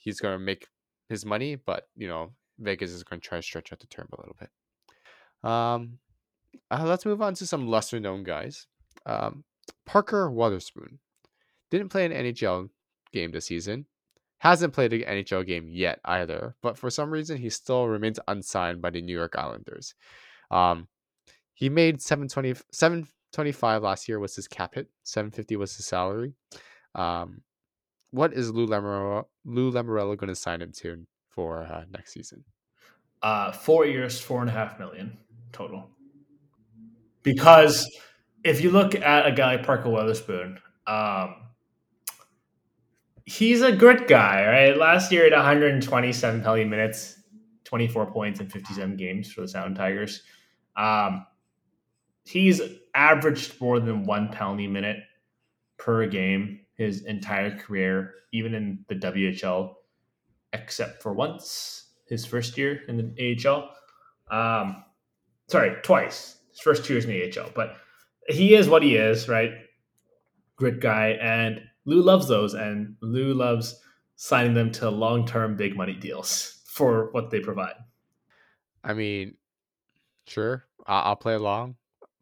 [0.00, 0.66] he's gonna make
[1.08, 4.20] his money but you know Vegas is gonna try to stretch out the term a
[4.20, 4.50] little bit.
[5.48, 5.98] Um,
[6.70, 8.66] uh, let's move on to some lesser known guys.
[9.06, 9.44] Um,
[9.86, 10.98] Parker Wotherspoon
[11.70, 12.70] didn't play an NHL
[13.12, 13.86] game this season.
[14.38, 18.82] Hasn't played an NHL game yet either, but for some reason he still remains unsigned
[18.82, 19.94] by the New York Islanders.
[20.50, 20.88] Um,
[21.54, 24.88] he made 720, 7 25 last year was his cap hit.
[25.02, 26.34] 750 was his salary.
[26.94, 27.42] Um,
[28.10, 32.44] what is Lou Lamoriello, Lou Lamoriello going to sign him to for uh, next season?
[33.22, 35.18] Uh, four years, four and a half million
[35.52, 35.88] total.
[37.22, 37.90] Because
[38.44, 41.36] if you look at a guy like Parker Wotherspoon, um,
[43.24, 44.76] he's a good guy, right?
[44.76, 47.20] Last year at 127 penalty minutes,
[47.64, 50.22] 24 points in 57 games for the Sound Tigers.
[50.76, 51.24] Um,
[52.24, 52.60] he's
[52.94, 54.98] averaged more than one penalty minute
[55.78, 59.74] per game his entire career, even in the WHL,
[60.54, 63.70] except for once his first year in the AHL.
[64.30, 64.84] Um,
[65.48, 66.38] sorry, twice.
[66.50, 67.76] His first two years in the AHL, but
[68.28, 69.50] he is what he is, right?
[70.56, 73.80] Grit guy, and Lou loves those, and Lou loves
[74.16, 77.74] signing them to long-term big money deals for what they provide.
[78.84, 79.34] I mean,
[80.26, 81.76] sure, I'll, play along.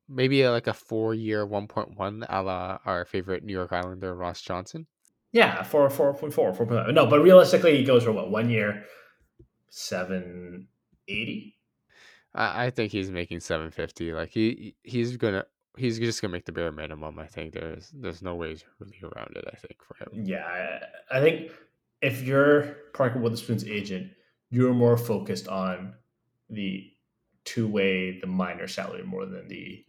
[0.08, 4.40] Maybe like a four-year, one point one, a la our favorite New York Islander Ross
[4.40, 4.86] Johnston.
[5.32, 6.94] Yeah, four, four point four, four point five.
[6.94, 8.84] No, but realistically, he goes for what one year,
[9.70, 10.68] seven
[11.08, 11.56] eighty.
[12.34, 14.12] I, I think he's making seven fifty.
[14.12, 15.44] Like he he's gonna
[15.78, 17.18] he's just gonna make the bare minimum.
[17.18, 19.44] I think there's there's no ways really around it.
[19.50, 20.24] I think for him.
[20.26, 21.50] Yeah, I, think
[22.02, 24.10] if you're Parker Wotherspoon's agent,
[24.50, 25.94] you're more focused on
[26.50, 26.90] the
[27.44, 29.82] two way the minor salary more than the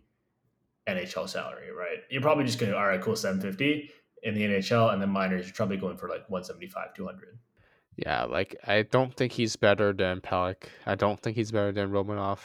[0.88, 2.00] NHL salary, right?
[2.10, 3.92] You're probably just going, to, all right, cool, 750
[4.24, 7.38] in the NHL, and then minors, you're probably going for like 175, 200.
[7.96, 10.64] Yeah, like I don't think he's better than Pelech.
[10.86, 12.40] I don't think he's better than Romanov.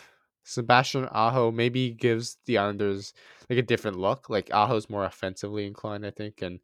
[0.45, 3.13] Sebastian Aho maybe gives the Islanders
[3.49, 4.29] like a different look.
[4.29, 6.61] Like Aho's more offensively inclined, I think, and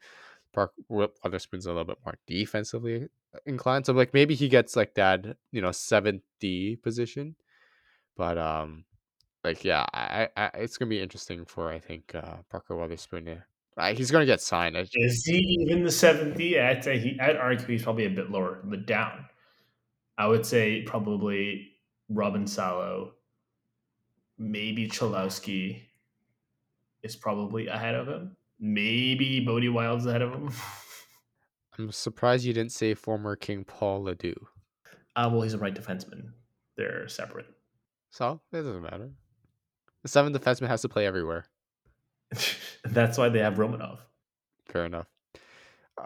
[0.53, 3.09] Park Wotherspoon's a little bit more defensively
[3.47, 3.87] inclined.
[3.87, 7.37] So like maybe he gets like that, you know, seventh D position.
[8.17, 8.85] But um,
[9.43, 13.43] like yeah, I, I it's gonna be interesting for I think uh, Parker Wotherspoon.
[13.77, 14.77] Uh, he's gonna get signed.
[14.77, 16.59] Is he even the seventh D?
[16.59, 17.19] I'd say he.
[17.21, 19.25] I'd argue he's probably a bit lower, but down.
[20.17, 21.73] I would say probably
[22.09, 23.13] Robin Salo,
[24.39, 25.83] maybe Cholowski
[27.03, 28.37] is probably ahead of him.
[28.61, 30.51] Maybe Bode Wilde's ahead of him.
[31.79, 34.37] I'm surprised you didn't say former King Paul LaDue.
[35.17, 36.31] Uh, well, he's a right defenseman.
[36.77, 37.47] They're separate.
[38.11, 39.11] So it doesn't matter.
[40.03, 41.47] The seventh defenseman has to play everywhere.
[42.85, 43.99] That's why they have Romanov.
[44.67, 45.07] Fair enough.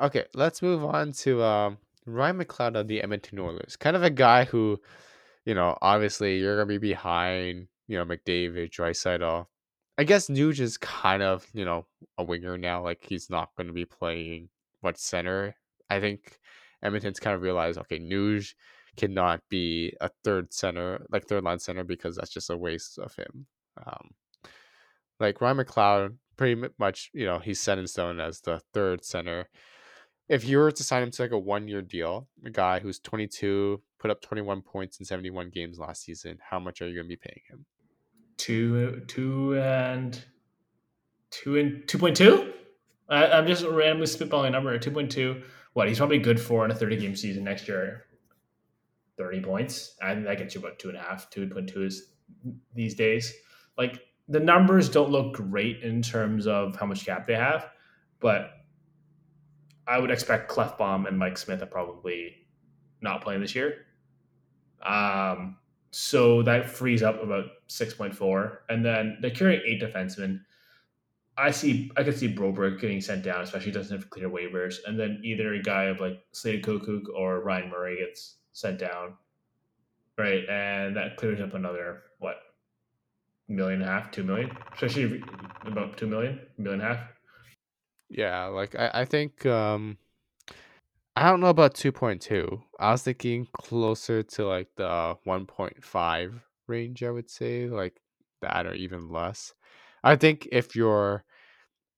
[0.03, 3.77] Okay, let's move on to um, Ryan McLeod of the Edmonton Oilers.
[3.77, 4.81] Kind of a guy who,
[5.45, 9.47] you know, obviously you're gonna be behind, you know, McDavid, Draisaitl.
[9.99, 11.87] I guess Nuge is kind of, you know,
[12.17, 12.83] a winger now.
[12.85, 14.49] Like he's not going to be playing
[14.81, 15.57] what center.
[15.91, 16.39] I think
[16.83, 18.55] Edmonton's kind of realized, okay, Nuge
[18.97, 23.13] cannot be a third center, like third line center, because that's just a waste of
[23.17, 23.47] him.
[23.85, 24.11] Um,
[25.21, 29.49] like Ryan McLeod, pretty much, you know, he's set in stone as the third center.
[30.29, 32.99] If you were to sign him to like a one year deal, a guy who's
[32.99, 37.07] 22, put up 21 points in 71 games last season, how much are you going
[37.07, 37.65] to be paying him?
[38.37, 40.23] Two, two, and
[41.31, 42.53] two and two point two.
[43.09, 44.79] I'm just randomly spitballing a number.
[44.79, 45.43] Two point two.
[45.73, 45.89] What?
[45.89, 48.05] He's probably good for in a 30 game season next year.
[49.17, 49.97] 30 points.
[50.01, 51.31] Think that gets you about two and a half.
[51.31, 52.13] 2.2 is
[52.75, 53.35] these days.
[53.77, 57.71] Like the numbers don't look great in terms of how much cap they have,
[58.21, 58.53] but
[59.87, 62.37] I would expect Klefbom and Mike Smith are probably
[63.01, 63.87] not playing this year.
[64.83, 65.57] Um,
[65.91, 68.59] so that frees up about 6.4.
[68.69, 70.41] And then they're carrying eight defensemen.
[71.39, 74.77] I see I could see Broberg getting sent down, especially doesn't have clear waivers.
[74.85, 79.15] And then either a guy of like Slater Koekkoek or Ryan Murray gets sent down.
[80.19, 80.45] Right.
[80.49, 82.37] And that clears up another what
[83.49, 85.23] million and a half, two million, especially
[85.65, 87.09] about two million, million and a half.
[88.11, 89.99] Yeah, like I, I think um
[91.17, 92.63] I don't know about two point two.
[92.79, 98.01] I was thinking closer to like the one point five range, I would say, like
[98.43, 99.53] that or even less.
[100.05, 101.25] I think if you're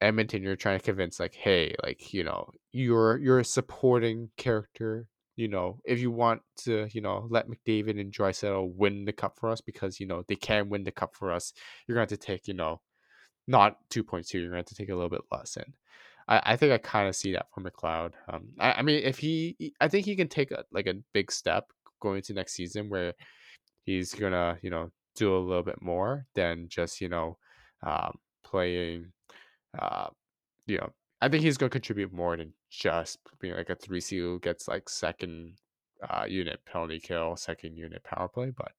[0.00, 5.06] Edmonton, you're trying to convince like, hey, like, you know, you're you're a supporting character.
[5.40, 9.38] You know, if you want to, you know, let McDavid and Draisaitl win the cup
[9.38, 11.54] for us because, you know, they can win the cup for us,
[11.86, 12.82] you're going to have to take, you know,
[13.48, 15.56] not 2.2, you're going to have to take a little bit less.
[15.56, 15.72] And
[16.28, 18.12] I, I think I kind of see that for McLeod.
[18.28, 21.32] Um, I, I mean, if he, I think he can take a, like a big
[21.32, 21.64] step
[22.02, 23.14] going into next season where
[23.84, 27.38] he's going to, you know, do a little bit more than just, you know,
[27.82, 28.12] um,
[28.44, 29.06] playing,
[29.78, 30.08] uh,
[30.66, 30.90] you know,
[31.20, 34.40] I think he's going to contribute more than just being like a three C who
[34.40, 35.54] gets like second
[36.08, 38.52] uh, unit penalty kill, second unit power play.
[38.56, 38.72] But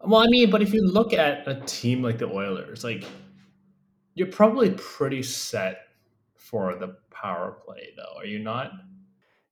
[0.00, 3.04] well, I mean, but if you look at a team like the Oilers, like
[4.14, 5.78] you're probably pretty set
[6.34, 8.72] for the power play, though, are you not?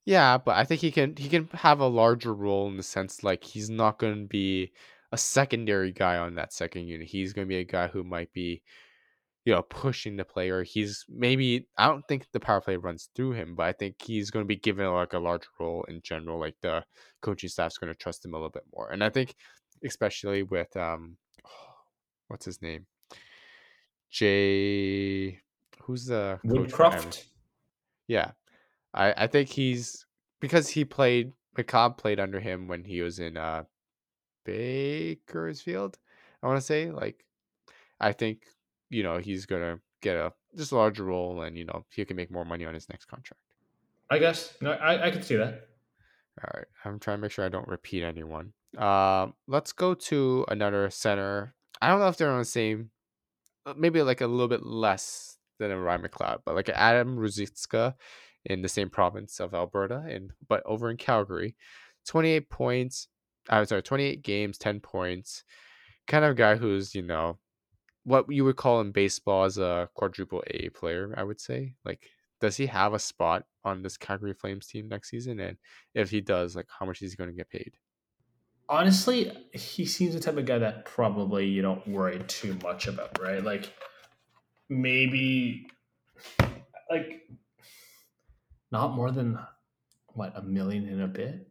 [0.05, 3.25] Yeah, but I think he can he can have a larger role in the sense
[3.25, 4.73] like he's not going to be
[5.13, 7.09] a secondary guy on that second unit.
[7.09, 8.63] He's going to be a guy who might be
[9.47, 10.65] you know, pushing the player.
[10.65, 14.31] He's maybe I don't think the power play runs through him, but I think he's
[14.31, 16.41] going to be given like a larger role in general.
[16.41, 16.85] Like the
[17.23, 19.37] coaching staff's going to trust him a little bit more, and I think
[19.85, 21.17] especially with um,
[22.27, 22.87] what's his name,
[24.11, 25.41] Jay
[25.81, 27.11] who's the coach for Edmonton?
[27.11, 27.25] Woodcroft.
[28.09, 28.33] Yeah,
[28.93, 30.07] I I think he's
[30.41, 33.63] because he played McCobb played under him when he was in uh
[34.45, 35.99] Bakersfield.
[36.43, 37.25] I want to say like
[38.01, 38.43] I think
[38.91, 42.17] you know he's gonna get a just a larger role and you know he can
[42.17, 43.43] make more money on his next contract.
[44.11, 44.55] I guess.
[44.61, 45.69] No, I I can see that.
[46.43, 48.53] All right, I'm trying to make sure I don't repeat anyone.
[48.77, 51.55] Um, let's go to another center.
[51.81, 52.91] I don't know if they're on the same,
[53.65, 57.95] uh, maybe like a little bit less than a Ryan McLeod, but like Adam Ruzicka
[58.45, 61.57] in the same province of Alberta, and but over in Calgary,
[62.07, 63.09] 28 points.
[63.49, 65.45] I'm sorry, 28 games, 10 points.
[66.07, 67.39] Kind of guy who's you know
[68.07, 71.13] what you would call in baseball as a quadruple A player.
[71.17, 72.09] I would say like
[72.41, 75.41] does he have a spot on this Calgary Flames team next season?
[75.41, 75.57] And
[75.95, 77.73] if he does, like how much is he going to get paid?
[78.69, 83.19] Honestly, he seems the type of guy that probably you don't worry too much about,
[83.21, 83.43] right?
[83.43, 83.73] Like
[84.69, 85.69] maybe
[86.91, 87.23] like
[88.71, 89.39] not more than
[90.09, 91.49] what a million in a bit.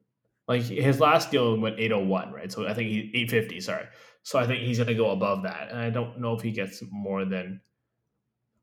[0.48, 2.52] Like his last deal went 801, right?
[2.52, 3.86] So I think he 850, sorry.
[4.26, 5.70] So I think he's going to go above that.
[5.70, 7.62] And I don't know if he gets more than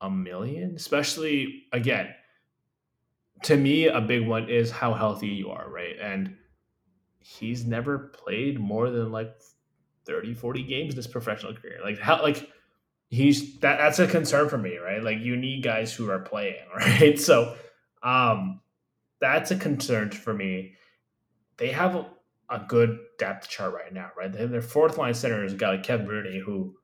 [0.00, 2.08] a million, especially again.
[3.44, 5.94] To me, a big one is how healthy you are, right?
[6.02, 6.36] And
[7.20, 9.36] he's never played more than like
[10.04, 11.78] 30, 40 games in professional career.
[11.80, 12.50] Like how like
[13.08, 15.00] he's that that's a concern for me, right?
[15.00, 17.20] Like you need guys who are playing, right?
[17.20, 17.54] So
[18.02, 18.60] um
[19.20, 20.74] that's a concern for me.
[21.56, 22.04] They have
[22.52, 24.32] a, good depth chart right now, right?
[24.32, 26.74] Their fourth line center is a guy like Kevin Rooney who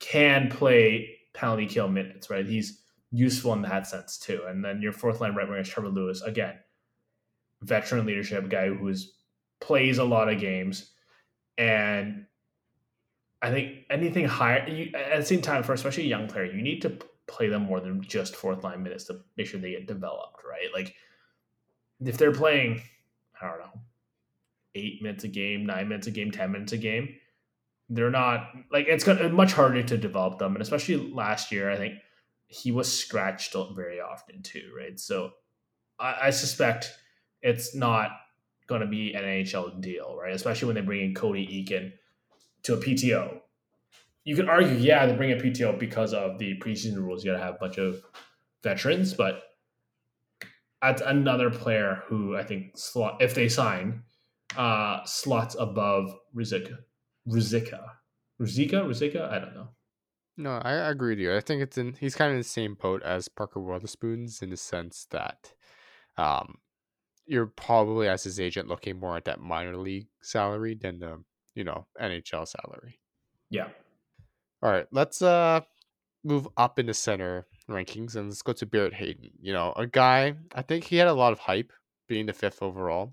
[0.00, 2.46] can play penalty kill minutes, right?
[2.46, 4.42] He's useful in that sense too.
[4.46, 6.54] And then your fourth line right winger is Trevor Lewis, again,
[7.62, 9.12] veteran leadership guy who is
[9.60, 10.92] plays a lot of games,
[11.56, 12.26] and
[13.42, 16.62] I think anything higher you, at the same time for especially a young player, you
[16.62, 19.86] need to play them more than just fourth line minutes to make sure they get
[19.86, 20.68] developed, right?
[20.72, 20.94] Like
[22.00, 22.82] if they're playing,
[23.40, 23.80] I don't know,
[24.78, 27.14] eight minutes a game, nine minutes a game, ten minutes a game
[27.90, 31.76] they're not like it's got much harder to develop them, and especially last year, I
[31.76, 31.94] think
[32.46, 34.98] he was scratched very often too, right?
[34.98, 35.32] So
[35.98, 36.92] I, I suspect
[37.42, 38.10] it's not
[38.66, 40.34] going to be an NHL deal, right?
[40.34, 41.92] Especially when they bring in Cody Eakin
[42.64, 43.40] to a PTO.
[44.24, 47.24] You could argue, yeah, they bring a PTO because of the preseason rules.
[47.24, 48.02] You got to have a bunch of
[48.62, 49.42] veterans, but
[50.82, 54.02] that's another player who I think slot if they sign
[54.56, 56.72] uh, slots above Rizik
[57.28, 57.80] Ruzicka.
[58.40, 58.84] Ruzicka?
[58.84, 59.30] Ruzicka?
[59.30, 59.68] I don't know.
[60.36, 61.36] No, I agree with you.
[61.36, 64.50] I think it's in he's kind of in the same boat as Parker Wotherspoon's in
[64.50, 65.52] the sense that
[66.16, 66.58] um
[67.26, 71.22] you're probably as his agent looking more at that minor league salary than the,
[71.54, 73.00] you know, NHL salary.
[73.50, 73.68] Yeah.
[74.62, 75.60] All right, let's uh
[76.24, 79.30] move up in the center rankings and let's go to Barrett Hayton.
[79.40, 81.72] You know, a guy I think he had a lot of hype
[82.06, 83.12] being the fifth overall.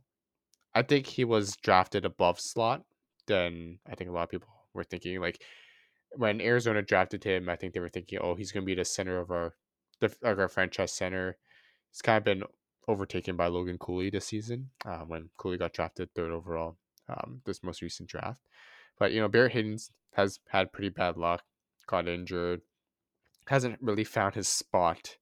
[0.76, 2.84] I think he was drafted above slot
[3.28, 5.20] than I think a lot of people were thinking.
[5.22, 5.42] Like
[6.12, 8.86] when Arizona drafted him, I think they were thinking, oh, he's going to be the
[8.86, 9.56] center of our
[10.02, 11.38] the of our franchise center.
[11.92, 12.44] He's kind of been
[12.88, 16.78] overtaken by Logan Cooley this season uh, when Cooley got drafted third overall
[17.10, 18.42] um, this most recent draft.
[19.00, 19.78] But you know, Barrett Hayton
[20.14, 21.44] has had pretty bad luck,
[21.88, 22.62] got injured,
[23.48, 25.18] hasn't really found his spot.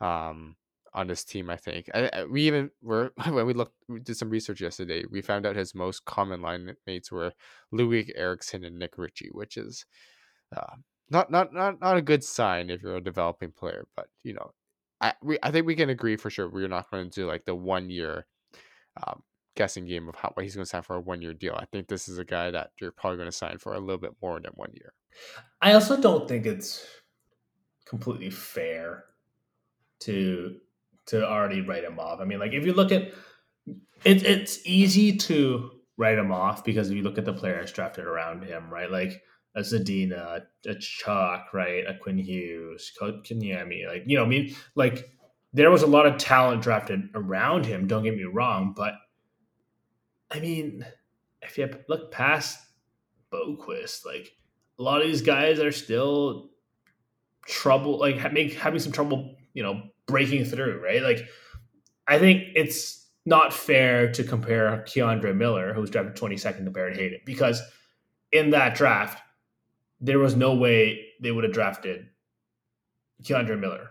[0.00, 0.56] Um,
[0.96, 1.50] on this team.
[1.50, 5.04] I think I, I, we even were when we looked we did some research yesterday.
[5.10, 7.32] We found out his most common line mates were
[7.72, 9.84] Loui Eriksson and Nick Ritchie, which is
[10.56, 10.76] uh,
[11.10, 13.86] not not not not a good sign if you're a developing player.
[13.94, 14.52] But you know,
[15.00, 17.44] I we I think we can agree for sure we're not going to do like
[17.44, 18.26] the one year.
[19.06, 19.22] Um,
[19.56, 21.54] guessing game of how he's going to sign for a one year deal.
[21.54, 23.98] I think this is a guy that you're probably going to sign for a little
[23.98, 24.92] bit more than one year.
[25.62, 26.86] I also don't think it's
[27.86, 29.04] completely fair
[30.00, 30.56] to
[31.06, 32.20] to already write him off.
[32.20, 33.02] I mean, like if you look at
[34.04, 38.04] it, it's easy to write him off because if you look at the players drafted
[38.04, 38.90] around him, right?
[38.90, 39.22] Like
[39.54, 41.84] a Zadina, a Chuck, right?
[41.86, 45.10] A Quinn Hughes, Kotkaniemi, like you know, I mean, like
[45.52, 47.86] there was a lot of talent drafted around him.
[47.86, 48.94] Don't get me wrong, but
[50.30, 50.84] I mean,
[51.40, 52.58] if you look past
[53.32, 54.36] Boqvist, like
[54.78, 56.50] a lot of these guys are still
[57.46, 61.02] trouble, like make having some trouble, you know, breaking through, right?
[61.02, 61.28] Like,
[62.06, 66.96] I think it's not fair to compare K'Andre Miller, who was drafted 22nd, to Barrett
[66.96, 67.60] Hayton, because
[68.32, 69.20] in that draft,
[70.00, 72.06] there was no way they would have drafted
[73.22, 73.90] K'Andre Miller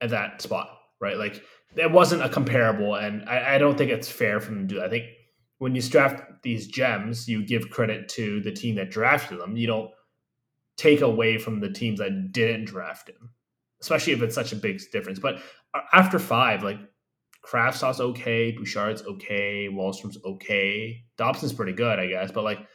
[0.00, 1.16] at that spot, right?
[1.16, 1.42] Like,
[1.76, 4.80] it wasn't a comparable, and I, I don't think it's fair for them to do
[4.80, 4.86] that.
[4.86, 5.06] I think
[5.58, 9.56] when you draft these gems, you give credit to the team that drafted them.
[9.56, 9.90] You don't
[10.76, 13.30] take away from the teams that didn't draft him.
[13.80, 15.18] Especially if it's such a big difference.
[15.18, 15.36] But
[15.74, 16.78] uh, after five, like
[17.46, 22.30] Kravtsov's okay, Bouchard's okay, Wahlstrom's okay, Dobson's pretty good, I guess.
[22.30, 22.66] But like,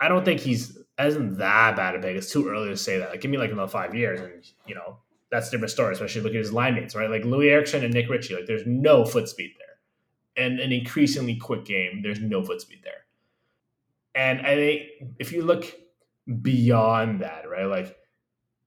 [0.00, 2.16] I don't think he's isn't that bad a big.
[2.16, 3.10] It's too early to say that.
[3.10, 4.98] Like, give me like another five years, and you know
[5.30, 5.92] that's a different story.
[5.92, 7.10] Especially look at his line mates, right?
[7.10, 8.34] Like Loui Eriksson and Nick Ritchie.
[8.34, 12.00] Like, there's no foot speed there, and an increasingly quick game.
[12.02, 13.04] There's no foot speed there.
[14.14, 14.82] And I think
[15.18, 15.66] if you look
[16.42, 17.66] beyond that, right?
[17.66, 17.96] Like,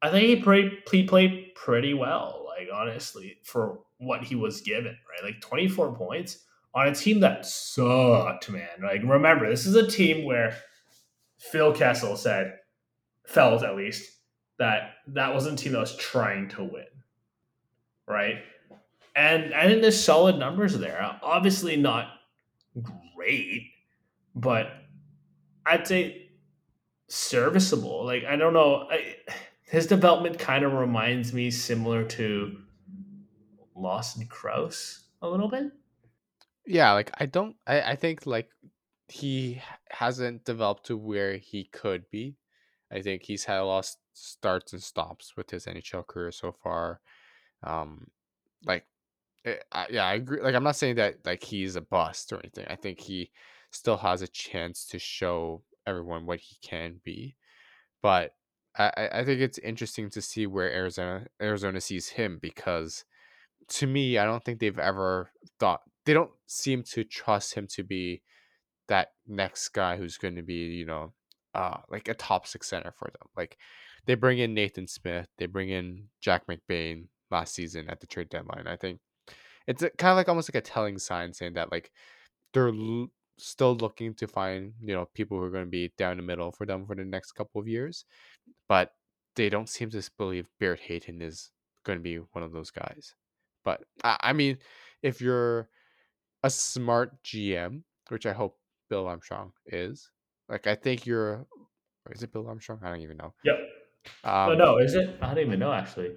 [0.01, 2.45] I think he played, he played pretty well.
[2.47, 5.23] Like, honestly, for what he was given, right?
[5.23, 8.69] Like 24 points on a team that sucked, man.
[8.81, 10.55] Like, remember, this is a team where
[11.37, 12.55] Phil Kessel said,
[13.25, 14.17] felt at least,
[14.57, 16.85] that that wasn't a team that was trying to win,
[18.07, 18.37] right?
[19.15, 21.17] And I think there's solid numbers there.
[21.23, 22.07] Obviously, not
[23.15, 23.71] great,
[24.35, 24.67] but
[25.65, 26.29] I'd say
[27.07, 28.05] serviceable.
[28.05, 28.87] Like, I don't know.
[28.91, 29.15] I,
[29.69, 32.57] his development kind of reminds me similar to
[33.75, 35.71] Lawson Crouse a little bit.
[36.65, 38.49] Yeah, like I don't I, I think like
[39.07, 39.61] he
[39.91, 42.35] hasn't developed to where he could be.
[42.91, 46.51] I think he's had a lot of starts and stops with his NHL career so
[46.51, 46.99] far.
[47.63, 48.07] Um
[48.65, 48.85] like
[49.45, 50.41] it, eh, I, yeah, I agree.
[50.41, 52.65] Like I'm not saying that like he's a bust or anything.
[52.67, 53.29] I think he
[53.69, 57.35] still has a chance to show everyone what he can be.
[58.01, 58.33] But
[58.77, 63.03] I, I think it's interesting to see where Arizona Arizona sees him because
[63.69, 67.83] to me, I don't think they've ever thought they don't seem to trust him to
[67.83, 68.21] be
[68.87, 71.13] that next guy who's going to be, you know,
[71.53, 73.29] uh, like a top six center for them.
[73.35, 73.57] Like
[74.05, 78.29] they bring in Nathan Smith, they bring in Jack McBain last season at the trade
[78.29, 78.67] deadline.
[78.67, 78.99] I think
[79.67, 81.91] it's kind of like almost like a telling sign saying that like
[82.53, 82.71] they're
[83.39, 86.51] still looking to find you know people who are going to be down the middle
[86.51, 88.05] for them for the next couple of years,
[88.67, 88.93] but
[89.35, 91.51] they don't seem to believe Barrett Hayton is
[91.85, 93.15] going to be one of those guys.
[93.63, 94.57] But I, I mean,
[95.01, 95.69] if you're
[96.43, 98.57] a smart GM, which I hope
[98.89, 100.09] Bill Armstrong is,
[100.47, 101.45] like I think you're.
[102.11, 102.79] Is it Bill Armstrong?
[102.83, 103.33] I don't even know.
[103.45, 103.55] Yep.
[104.23, 105.17] Um, oh no, is it?
[105.21, 106.15] I don't even know actually.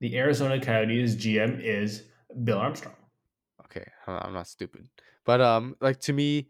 [0.00, 2.04] The Arizona Coyotes GM is
[2.44, 2.94] Bill Armstrong.
[3.64, 4.88] Okay, I'm not stupid,
[5.28, 6.48] but um, like to me,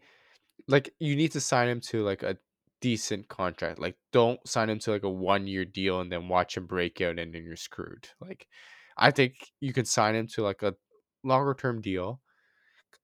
[0.69, 2.37] like you need to sign him to like a
[2.79, 3.77] decent contract.
[3.77, 7.01] Like, don't sign him to like a one year deal and then watch him break
[7.01, 8.07] out and then you're screwed.
[8.21, 8.47] Like,
[8.97, 10.75] I think you can sign him to like a
[11.25, 12.21] longer term deal.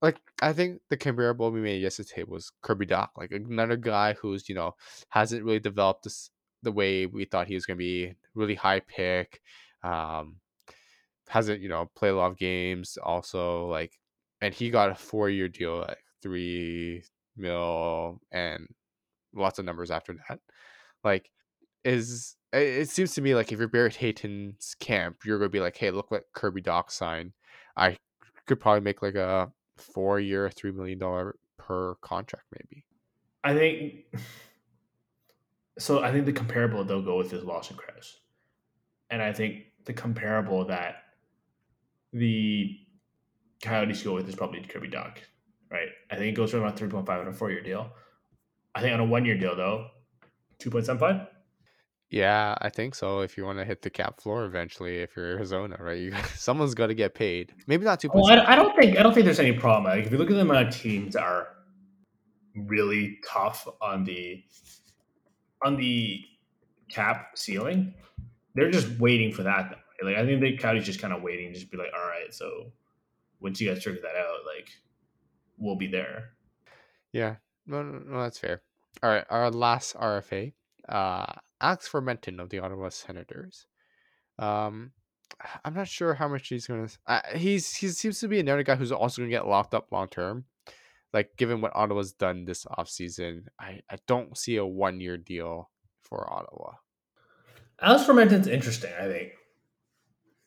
[0.01, 4.47] Like I think the comparable we made yesterday was Kirby Dach, like another guy who's
[4.47, 4.75] you know
[5.09, 6.29] hasn't really developed this
[6.63, 8.15] the way we thought he was going to be.
[8.33, 9.41] Really high pick,
[9.83, 10.37] um,
[11.27, 12.97] hasn't you know played a lot of games.
[13.03, 13.99] Also, like,
[14.45, 17.03] and he got a four year deal, like three
[17.35, 18.67] mil, and
[19.33, 20.39] lots of numbers after that.
[21.03, 21.31] Like,
[21.83, 25.75] is it seems to me like if you're Barrett Hayton's camp, you're gonna be like,
[25.75, 27.33] hey, look what Kirby Dach signed.
[27.75, 27.97] I
[28.45, 32.85] could probably make like a four year, three million dollar per contract, maybe.
[33.43, 34.05] I think
[35.79, 36.03] so.
[36.03, 38.19] I think the comparable they'll go with is Lawson Crouse,
[39.09, 40.97] and I think the comparable that
[42.13, 42.77] the
[43.61, 45.17] Coyotes go with is probably Kirby Dach,
[45.71, 45.89] right?
[46.11, 47.91] I think it goes for about three point five on a four year deal.
[48.73, 49.87] I think on a one year deal though,
[50.59, 51.27] two point seven five.
[52.09, 53.21] Yeah, I think so.
[53.21, 55.99] If you want to hit the cap floor eventually, if you're Arizona, right?
[55.99, 57.53] You, someone's got to get paid.
[57.67, 58.09] Maybe not two.
[58.13, 59.85] Well, I, I, don't think I don't think there's any problem.
[59.85, 61.47] Like if you look at the amount of teams that are
[62.55, 64.43] really tough on the
[65.63, 66.21] on the
[66.89, 67.93] cap ceiling,
[68.53, 69.75] they're just waiting for that.
[70.03, 72.71] Like I think the Coyotes just kind of waiting, just be like, all right, so
[73.39, 74.69] once you guys figure that out, like
[75.57, 76.31] we'll be there.
[77.11, 78.61] Yeah, no, no, no that's fair.
[79.03, 80.53] All right, our last RFA
[80.87, 81.25] uh,
[81.61, 83.67] Alex Formenton of the Ottawa Senators.
[84.37, 84.91] Um,
[85.63, 86.97] I'm not sure how much he's going to.
[87.07, 89.91] Uh, he's he seems to be another guy who's also going to get locked up
[89.91, 90.45] long term.
[91.13, 95.69] Like given what Ottawa's done this offseason, I I don't see a one year deal
[96.01, 96.73] for Ottawa.
[97.81, 98.91] Alex Formenton's interesting.
[98.99, 99.31] I think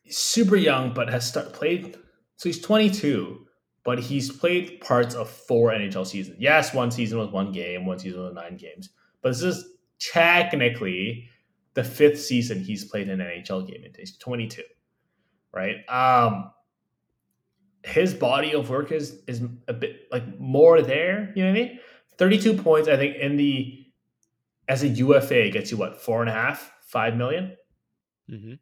[0.03, 1.97] he's super young, but has start, played.
[2.39, 3.47] So he's 22,
[3.84, 6.36] but he's played parts of four NHL seasons.
[6.39, 8.91] Yes, one season was one game, one season was nine games,
[9.22, 9.64] but this is
[9.99, 11.28] technically
[11.74, 13.84] the fifth season he's played an NHL game.
[13.99, 14.62] He's 22,
[15.53, 15.78] right?
[15.89, 16.53] Um,
[17.84, 21.32] his body of work is is a bit like more there.
[21.34, 21.80] You know what I mean?
[22.18, 23.84] 32 points, I think, in the
[24.68, 27.57] as a UFA gets you what four and a half, five million?
[28.30, 28.55] Mm-hmm.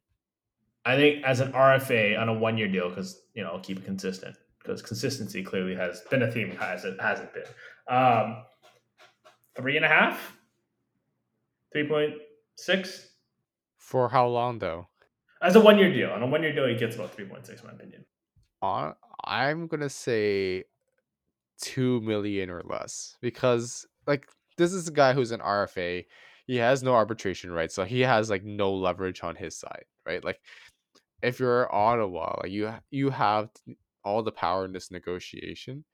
[0.87, 3.79] I think as an RFA on a one year deal, because you know, I'll keep
[3.79, 7.45] it consistent because consistency clearly has been a theme, has it hasn't been.
[7.89, 8.45] Um,
[9.57, 10.37] three and a half,
[11.75, 13.07] 3.6.
[13.79, 14.87] For how long though?
[15.43, 17.47] As a one year deal, on a one year deal, he gets about three point
[17.47, 18.05] six, in my opinion.
[18.63, 20.65] On, I'm gonna say
[21.61, 26.05] two million or less because like this is a guy who's an RFA.
[26.47, 30.25] He has no arbitration rights, so he has like no leverage on his side, right?
[30.25, 30.41] Like
[31.27, 33.51] if you're Ottawa, like you you have
[34.05, 35.85] all the power in this negotiation.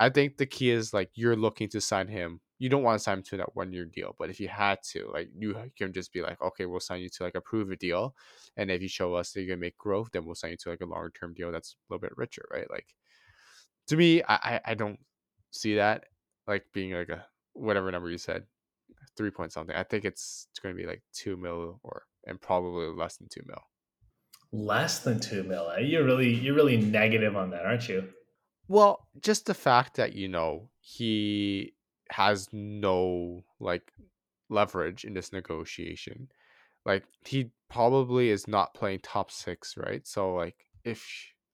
[0.00, 2.40] I think the key is like you're looking to sign him.
[2.58, 4.78] You don't want to sign him to that one year deal, but if you had
[4.92, 7.76] to, like you can just be like, okay, we'll sign you to like approve a
[7.76, 8.14] deal,
[8.56, 10.70] and if you show us that you're gonna make growth, then we'll sign you to
[10.70, 12.70] like a longer term deal that's a little bit richer, right?
[12.70, 12.94] Like
[13.88, 14.98] to me, I I, I don't
[15.50, 16.04] see that
[16.46, 18.44] like being like a whatever number you said,
[19.16, 19.74] three point something.
[19.74, 23.28] I think it's, it's going to be like two mil or and probably less than
[23.28, 23.60] two mil.
[24.54, 25.68] Less than two mil.
[25.76, 25.80] Eh?
[25.80, 28.08] You're really you're really negative on that, aren't you?
[28.68, 31.74] Well, just the fact that you know he
[32.10, 33.92] has no like
[34.48, 36.28] leverage in this negotiation.
[36.86, 40.06] Like he probably is not playing top six, right?
[40.06, 41.04] So like if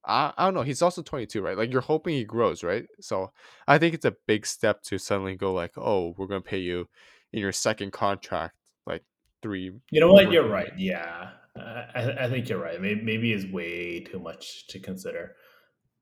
[0.04, 1.56] I, I don't know, he's also 22, right?
[1.56, 2.86] Like you're hoping he grows, right?
[3.00, 3.32] So
[3.66, 6.86] I think it's a big step to suddenly go like, oh, we're gonna pay you
[7.32, 9.04] in your second contract like
[9.40, 9.72] three.
[9.90, 10.30] You know what?
[10.30, 10.72] You're right.
[10.76, 12.80] Yeah, I, I think you're right.
[12.80, 15.34] Maybe maybe is way too much to consider.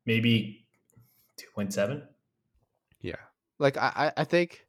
[0.07, 0.66] Maybe
[1.36, 2.03] two point seven.
[3.01, 3.16] Yeah,
[3.59, 4.66] like I I think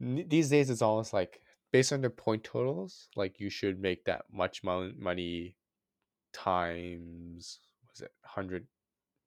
[0.00, 1.40] these days it's almost like
[1.72, 5.56] based on their point totals, like you should make that much money
[6.32, 7.60] times
[7.90, 8.66] was it hundred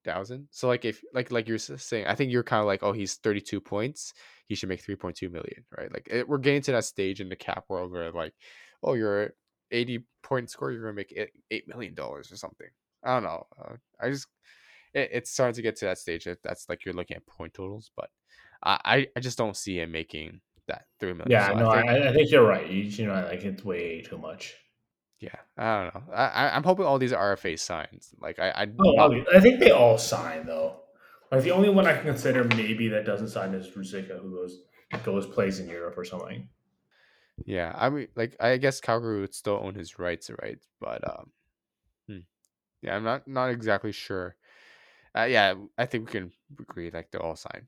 [0.03, 0.47] thousand?
[0.51, 3.15] So like if like like you're saying, I think you're kind of like, oh, he's
[3.15, 4.13] thirty two points,
[4.45, 5.91] he should make three point two million, right?
[5.91, 8.33] Like it, we're getting to that stage in the cap world where like,
[8.83, 9.33] oh, you're
[9.76, 12.67] eighty point score, you're gonna make eight, eight million dollars or something.
[13.03, 13.45] I don't know.
[13.59, 14.28] Uh, I just
[14.93, 16.28] it, it's starting to get to that stage.
[16.43, 18.09] That's like you're looking at point totals, but
[18.63, 21.32] I I just don't see him making that three million.
[21.32, 22.67] Yeah, so no, I think, I, I think you're right.
[22.69, 24.55] You, you know, like it's way too much.
[25.19, 26.13] Yeah, I don't know.
[26.13, 28.13] I, I'm hoping all these RFA signs.
[28.19, 30.82] Like I, I, oh, I think they all sign though.
[31.32, 34.61] Like the only one I can consider maybe that doesn't sign is Ruzicka, who goes
[35.03, 36.47] goes plays in Europe or something.
[37.43, 40.59] Yeah, I mean, like I guess Calgary would still own his rights, right?
[40.79, 41.31] But um,
[42.09, 42.19] hmm.
[42.81, 44.36] yeah, I'm not not exactly sure.
[45.17, 47.67] Uh, yeah, I think we can agree like they're all signed.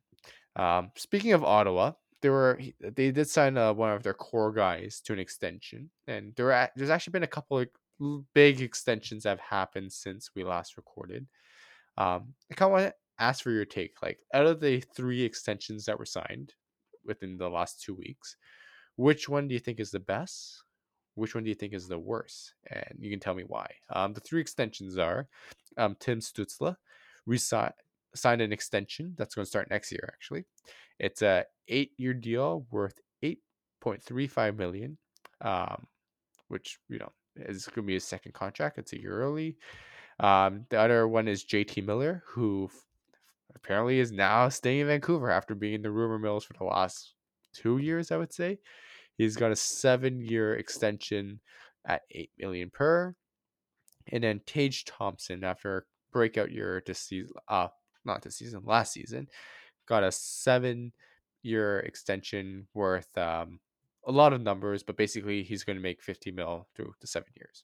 [0.56, 5.02] Um, speaking of Ottawa, there were they did sign uh, one of their core guys
[5.06, 7.70] to an extension, and there are, there's actually been a couple of
[8.34, 11.28] big extensions that have happened since we last recorded.
[11.98, 14.02] Um, I kind of want to ask for your take.
[14.02, 16.54] Like, out of the three extensions that were signed
[17.06, 18.38] within the last two weeks,
[18.98, 20.64] which one do you think is the best?
[21.16, 22.54] Which one do you think is the worst?
[22.70, 23.68] And you can tell me why.
[23.90, 25.28] Um, the three extensions are
[25.78, 26.76] um, Tim Stützle
[27.26, 27.74] resigned
[28.16, 30.10] signed an extension that's going to start next year.
[30.14, 30.46] Actually,
[31.00, 33.40] it's a eight year deal worth eight
[33.80, 34.98] point three five million,
[35.42, 35.88] um,
[36.48, 38.78] which you know is going to be his second contract.
[38.78, 39.58] It's a year early.
[40.20, 42.70] Um, the other one is JT Miller, who
[43.56, 47.14] apparently is now staying in Vancouver after being in the rumor mills for the last
[47.54, 48.12] two years.
[48.12, 48.60] I would say
[49.18, 51.40] he's got a seven year extension
[51.86, 53.16] at eight million per.
[54.12, 55.82] And then Tage Thompson, after a
[56.14, 57.68] breakout year this season, uh,
[58.06, 59.28] not this season, last season,
[59.86, 60.94] got a seven
[61.44, 63.60] year extension worth um,
[64.06, 67.30] a lot of numbers, but basically he's going to make 50 mil through the seven
[67.36, 67.64] years.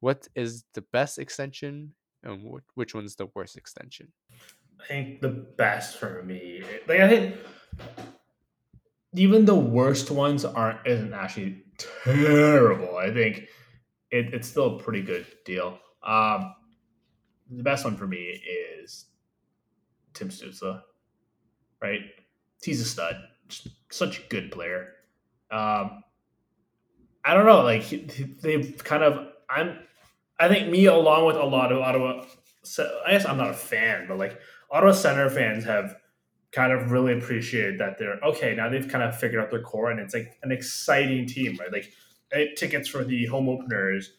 [0.00, 4.12] What is the best extension and which one's the worst extension?
[4.80, 7.36] I think the best for me, like I think
[9.14, 12.96] even the worst ones aren't isn't actually terrible.
[12.96, 13.48] I think
[14.10, 15.78] it, it's still a pretty good deal.
[16.02, 16.54] Um,
[17.50, 18.42] the best one for me
[18.82, 19.06] is
[20.14, 20.82] Tim Stützle,
[21.80, 22.00] right?
[22.62, 23.16] He's a stud,
[23.90, 24.94] such a good player.
[25.50, 26.02] Um,
[27.24, 27.88] I don't know, like
[28.42, 29.28] they've kind of.
[29.48, 29.78] I'm.
[30.40, 32.24] I think me along with a lot of Ottawa.
[33.06, 34.38] I guess I'm not a fan, but like
[34.70, 35.96] Ottawa Center fans have
[36.52, 38.68] kind of really appreciated that they're okay now.
[38.68, 41.72] They've kind of figured out their core, and it's like an exciting team, right?
[41.72, 41.92] Like
[42.32, 44.12] eh, tickets for the home openers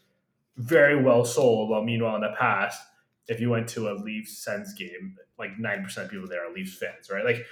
[0.58, 1.70] very well sold.
[1.70, 2.82] While meanwhile, in the past,
[3.28, 6.54] if you went to a Leafs Sens game, like nine percent of people there are
[6.54, 7.26] Leafs fans, right?
[7.26, 7.46] Like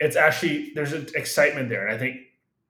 [0.00, 2.16] it's actually there's an excitement there, and I think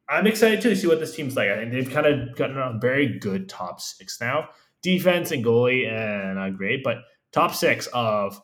[0.09, 1.49] I'm excited too to see what this team's like.
[1.51, 4.49] I think they've kind of gotten a very good top six now,
[4.83, 6.99] defense and goalie, and not great, but
[7.33, 8.41] top six of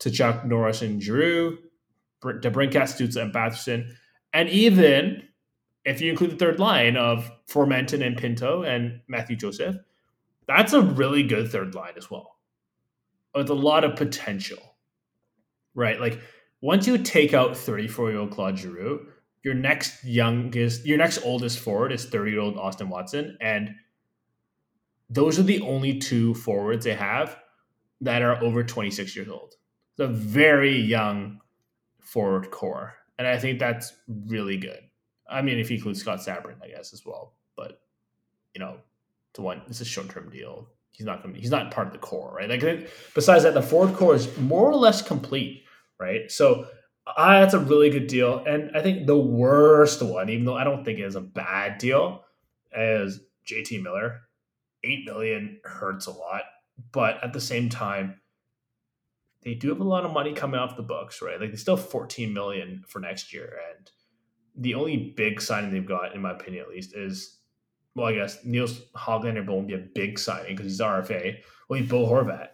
[0.00, 1.58] Tkachuk, Norris, and Giroux,
[2.22, 3.90] DeBrincat, Stützle, and Batherson,
[4.32, 5.22] and even
[5.84, 9.76] if you include the third line of Formenton and Pinto and Mathieu Joseph,
[10.46, 12.36] that's a really good third line as well
[13.34, 14.76] with a lot of potential,
[15.74, 16.00] right?
[16.00, 16.20] Like
[16.60, 19.06] once you take out 34 year old Claude Giroux,
[19.44, 23.36] your next youngest, your next oldest forward is 30 year old Austin Watson.
[23.40, 23.70] And
[25.08, 27.38] those are the only two forwards they have
[28.00, 29.54] that are over 26 years old.
[29.92, 31.40] It's a very young
[32.06, 32.94] forward core.
[33.18, 33.94] And I think that's
[34.26, 34.80] really good.
[35.28, 37.34] I mean, if you include Scott Sabourin, I guess, as well.
[37.56, 37.80] But,
[38.54, 38.78] you know,
[39.30, 40.68] it's one, it's a short term deal.
[40.92, 42.48] He's not going to he's not part of the core, right?
[42.48, 45.64] Like, besides that, the forward core is more or less complete,
[45.98, 46.30] right?
[46.30, 46.68] So,
[47.06, 48.42] uh, that's a really good deal.
[48.46, 51.78] And I think the worst one, even though I don't think it is a bad
[51.78, 52.24] deal,
[52.76, 54.22] is JT Miller.
[54.84, 56.42] Eight million hurts a lot,
[56.92, 58.20] but at the same time,
[59.46, 61.40] they do have a lot of money coming off the books, right?
[61.40, 63.88] Like they still have 14 million for next year, and
[64.56, 67.38] the only big signing they've got, in my opinion at least, is
[67.94, 71.36] well, I guess Nils Hoglander won't be a big signing because he's RFA.
[71.68, 72.48] Well, he's Bo Horvat,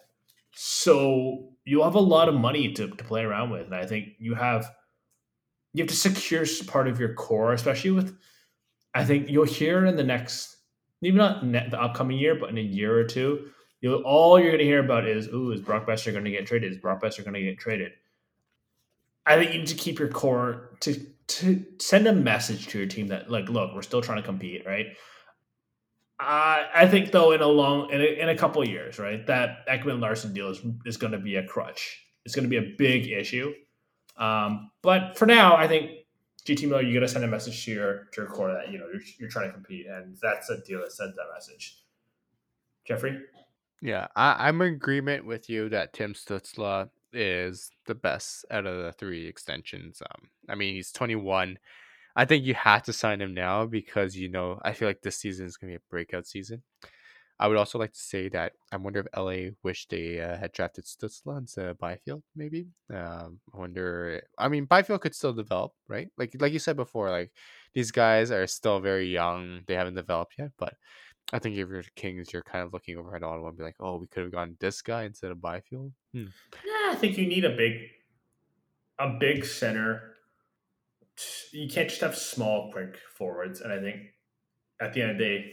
[0.55, 4.09] so you'll have a lot of money to, to play around with, and I think
[4.19, 4.71] you have
[5.73, 8.15] you have to secure part of your core, especially with.
[8.95, 10.59] I think you'll hear in the next,
[11.01, 13.49] maybe not the upcoming year, but in a year or two,
[13.83, 16.47] you'll all you're going to hear about is, "Ooh, is Brock Boeser going to get
[16.47, 16.73] traded?
[16.73, 17.93] Is Brock Boeser going to get traded?"
[19.27, 22.87] I think you need to keep your core to to send a message to your
[22.87, 24.87] team that, like, look, we're still trying to compete, right?
[26.21, 29.67] Uh, I think though in a long in a, in a couple years, right, that
[29.67, 32.01] Ekman Larsson deal is is going to be a crutch.
[32.25, 33.53] It's going to be a big issue.
[34.17, 35.91] Um, but for now, I think
[36.47, 38.79] JT Miller, you got to send a message to your to your core that you
[38.79, 41.79] know you're, you're trying to compete, and that's a deal that sends that message.
[42.85, 43.21] Jeffrey,
[43.83, 48.83] yeah, I, I'm in agreement with you that Tim Stützle is the best out of
[48.83, 50.01] the three extensions.
[50.01, 51.59] Um, I mean, he's 21.
[52.15, 55.19] I think you have to sign him now because you know I feel like this
[55.19, 56.63] season is gonna be a breakout season.
[57.41, 60.53] I would also like to say that I wonder if LA wished they uh, had
[60.53, 62.23] drafted Stützle instead of Byfield.
[62.37, 64.23] Maybe um, I wonder.
[64.39, 66.09] I mean, Byfield could still develop, right?
[66.17, 67.33] Like like you said before, like
[67.75, 70.53] these guys are still very young; they haven't developed yet.
[70.57, 70.75] But
[71.33, 73.77] I think if you're Kings, you're kind of looking over at Ottawa and be like,
[73.81, 76.27] "Oh, we could have gone this guy instead of Byfield." Hmm.
[76.65, 77.89] Yeah, I think you need a big,
[78.99, 80.13] a big center
[81.53, 83.61] you can't just have small, quick forwards.
[83.61, 83.97] And I think
[84.81, 85.53] at the end of the day,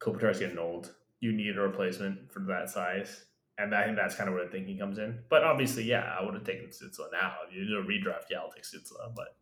[0.00, 0.94] Kopitar's getting old.
[1.20, 3.24] You need a replacement for that size.
[3.56, 5.20] And I think that's kind of where the thinking comes in.
[5.30, 7.34] But obviously, yeah, I would have taken Stützle now.
[7.48, 9.14] If you do a redraft, yeah, I'll take Stützle.
[9.14, 9.36] But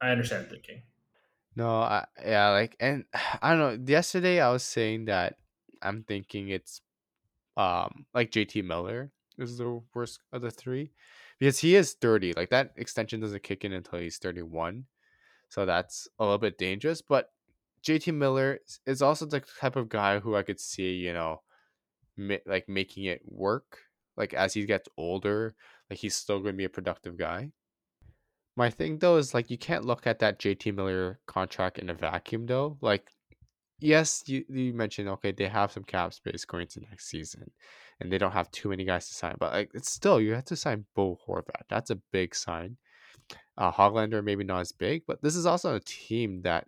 [0.00, 0.82] I understand thinking.
[1.58, 3.04] No, I, yeah, like, and
[3.42, 3.92] I don't know.
[3.92, 5.36] Yesterday, I was saying that
[5.82, 6.80] I'm thinking it's
[7.56, 10.92] um like JT Miller is the worst of the three
[11.40, 12.34] because he is 30.
[12.34, 14.84] Like that extension doesn't kick in until he's 31.
[15.48, 17.02] So that's a little bit dangerous.
[17.02, 17.30] But
[17.84, 21.42] JT Miller is also the type of guy who I could see, you know,
[22.46, 23.78] like making it work.
[24.16, 25.56] Like as he gets older,
[25.90, 27.50] like he's still going to be a productive guy.
[28.58, 31.94] My thing though is like you can't look at that JT Miller contract in a
[31.94, 32.76] vacuum though.
[32.80, 33.08] Like
[33.78, 37.52] yes, you, you mentioned okay, they have some cap space going to next season
[38.00, 39.36] and they don't have too many guys to sign.
[39.38, 41.68] But like it's still you have to sign Bo Horvat.
[41.70, 42.78] That's a big sign.
[43.56, 46.66] Uh, Hoglander maybe not as big, but this is also a team that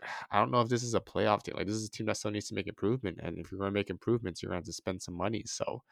[0.30, 1.56] I don't know if this is a playoff team.
[1.58, 3.70] Like this is a team that still needs to make improvement, and if you're to
[3.70, 5.42] make improvements, you're to have to spend some money.
[5.44, 5.82] So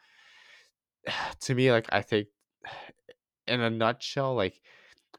[1.41, 2.29] to me, like I think
[3.47, 4.59] in a nutshell, like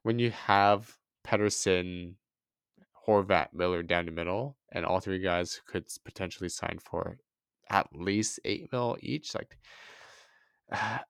[0.03, 2.15] when you have Pettersson,
[3.07, 7.19] Horvat, Miller down the middle, and all three guys could potentially sign for
[7.71, 9.59] at least eight mil each, like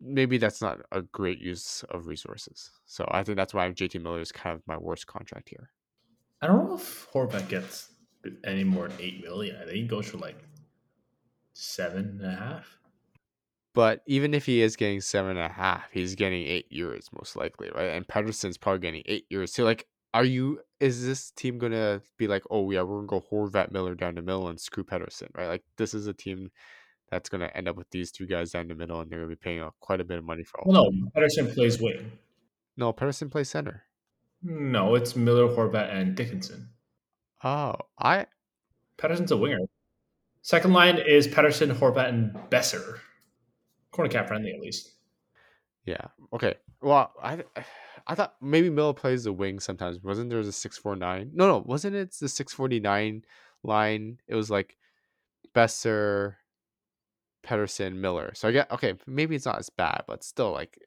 [0.00, 2.70] maybe that's not a great use of resources.
[2.86, 5.70] So I think that's why JT Miller is kind of my worst contract here.
[6.42, 7.90] I don't know if Horvat gets
[8.44, 9.56] any more than eight million.
[9.56, 10.38] I think he goes for like
[11.52, 12.78] seven and a half.
[13.74, 17.34] But even if he is getting seven and a half, he's getting eight years most
[17.34, 17.90] likely, right?
[17.90, 19.52] And Pettersson's probably getting eight years.
[19.52, 23.24] So like are you is this team gonna be like, oh yeah, we're gonna go
[23.30, 25.48] Horvat Miller down the middle and screw Pettersson, right?
[25.48, 26.50] Like this is a team
[27.10, 29.36] that's gonna end up with these two guys down the middle, and they're gonna be
[29.36, 30.72] paying quite a bit of money for all.
[30.72, 32.12] Well, no, Pettersson plays wing.
[32.76, 33.82] No, Pettersson plays center.
[34.42, 36.68] No, it's Miller, Horvat, and Dickinson.
[37.42, 38.26] Oh, I.
[38.98, 39.58] Pettersson's a winger.
[40.42, 42.98] Second line is Pettersson, Horvat, and Boeser.
[43.94, 44.94] Corner Cap Friendly, at least.
[45.86, 46.06] Yeah.
[46.32, 46.54] Okay.
[46.82, 47.44] Well, I.
[48.06, 50.02] I thought maybe Miller plays the wing sometimes.
[50.02, 51.30] Wasn't there a six four nine?
[51.32, 53.24] No, no, wasn't it the six forty nine
[53.62, 54.18] line?
[54.28, 54.76] It was like
[55.54, 56.34] Boeser,
[57.46, 58.32] Pettersson, Miller.
[58.34, 60.78] So I get okay, maybe it's not as bad, but still like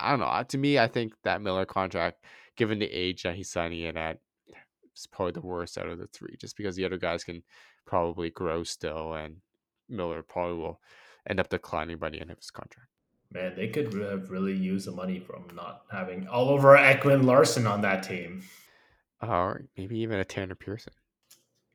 [0.00, 0.42] I don't know.
[0.48, 2.24] To me, I think that Miller contract,
[2.56, 4.18] given the age that he's signing it at,
[4.96, 6.36] is probably the worst out of the three.
[6.40, 7.44] Just because the other guys can
[7.86, 9.36] probably grow still, and
[9.88, 10.80] Miller probably will
[11.28, 12.88] end up declining by the end of his contract.
[13.32, 17.80] Man, they could have really used the money from not having Oliver Ekman Larsson on
[17.80, 18.42] that team.
[19.20, 20.92] Or maybe even a Tanner Pearson.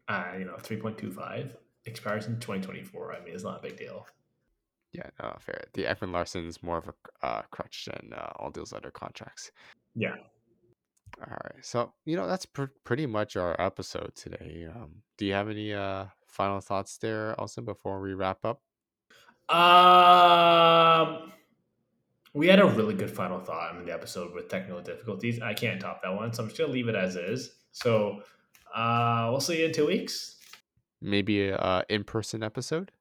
[0.08, 3.14] Uh, you know, three point two five expires in twenty twenty four.
[3.14, 4.08] I mean, it's not a big deal.
[4.92, 5.66] Yeah, no, fair.
[5.74, 9.52] The Ekman Larsson is more of a uh, crutch than uh, all those other contracts.
[9.96, 10.16] Yeah.
[11.20, 11.64] All right.
[11.64, 14.68] So, you know, that's pr- pretty much our episode today.
[14.74, 18.62] Um, do you have any uh, final thoughts there, Austin, before we wrap up?
[19.50, 21.32] Um,
[22.34, 25.42] we had a really good final thought in the episode with technical difficulties.
[25.42, 27.56] I can't top that one, so I'm just gonna leave it as is.
[27.72, 28.22] So,
[28.76, 30.38] uh, we'll see you in two weeks.
[31.02, 32.92] Maybe a uh, in-person episode.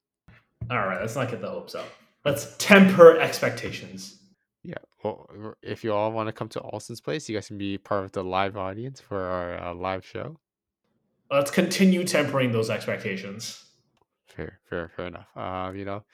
[0.70, 1.86] All right, let's not get the hopes up.
[2.24, 4.18] Let's temper expectations.
[4.62, 4.74] Yeah.
[5.02, 8.04] Well, if you all want to come to Austin's place, you guys can be part
[8.04, 10.36] of the live audience for our uh, live show.
[11.30, 13.64] Let's continue tempering those expectations.
[14.26, 15.28] Fair, fair, fair enough.
[15.36, 16.04] Um, you know,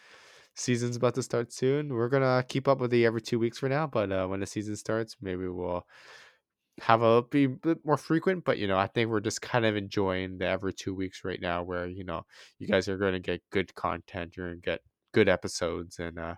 [0.55, 1.93] season's about to start soon.
[1.93, 4.47] We're gonna keep up with the every two weeks for now, but uh, when the
[4.47, 5.87] season starts, maybe we'll
[6.81, 8.45] have a be a bit more frequent.
[8.45, 11.41] But you know, I think we're just kind of enjoying the every two weeks right
[11.41, 12.25] now, where you know
[12.59, 14.81] you guys are going to get good content, you're to get
[15.13, 16.35] good episodes, and uh,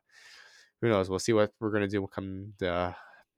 [0.80, 1.08] who knows?
[1.08, 2.94] We'll see what we're to do come the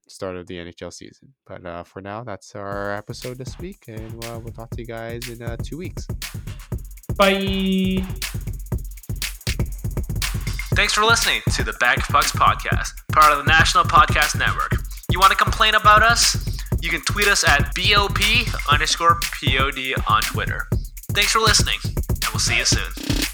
[0.09, 1.35] start of the NHL season.
[1.47, 4.87] But uh, for now, that's our episode this week, and uh, we'll talk to you
[4.87, 6.07] guys in uh, two weeks.
[7.17, 8.05] Bye.
[10.79, 14.77] Thanks for listening to the Bag of Pucks podcast, part of the National Podcast Network.
[15.11, 16.37] You want to complain about us?
[16.81, 18.21] You can tweet us at BOP
[18.71, 20.69] underscore POD on Twitter.
[21.15, 23.28] Thanks for listening, and we'll see you soon.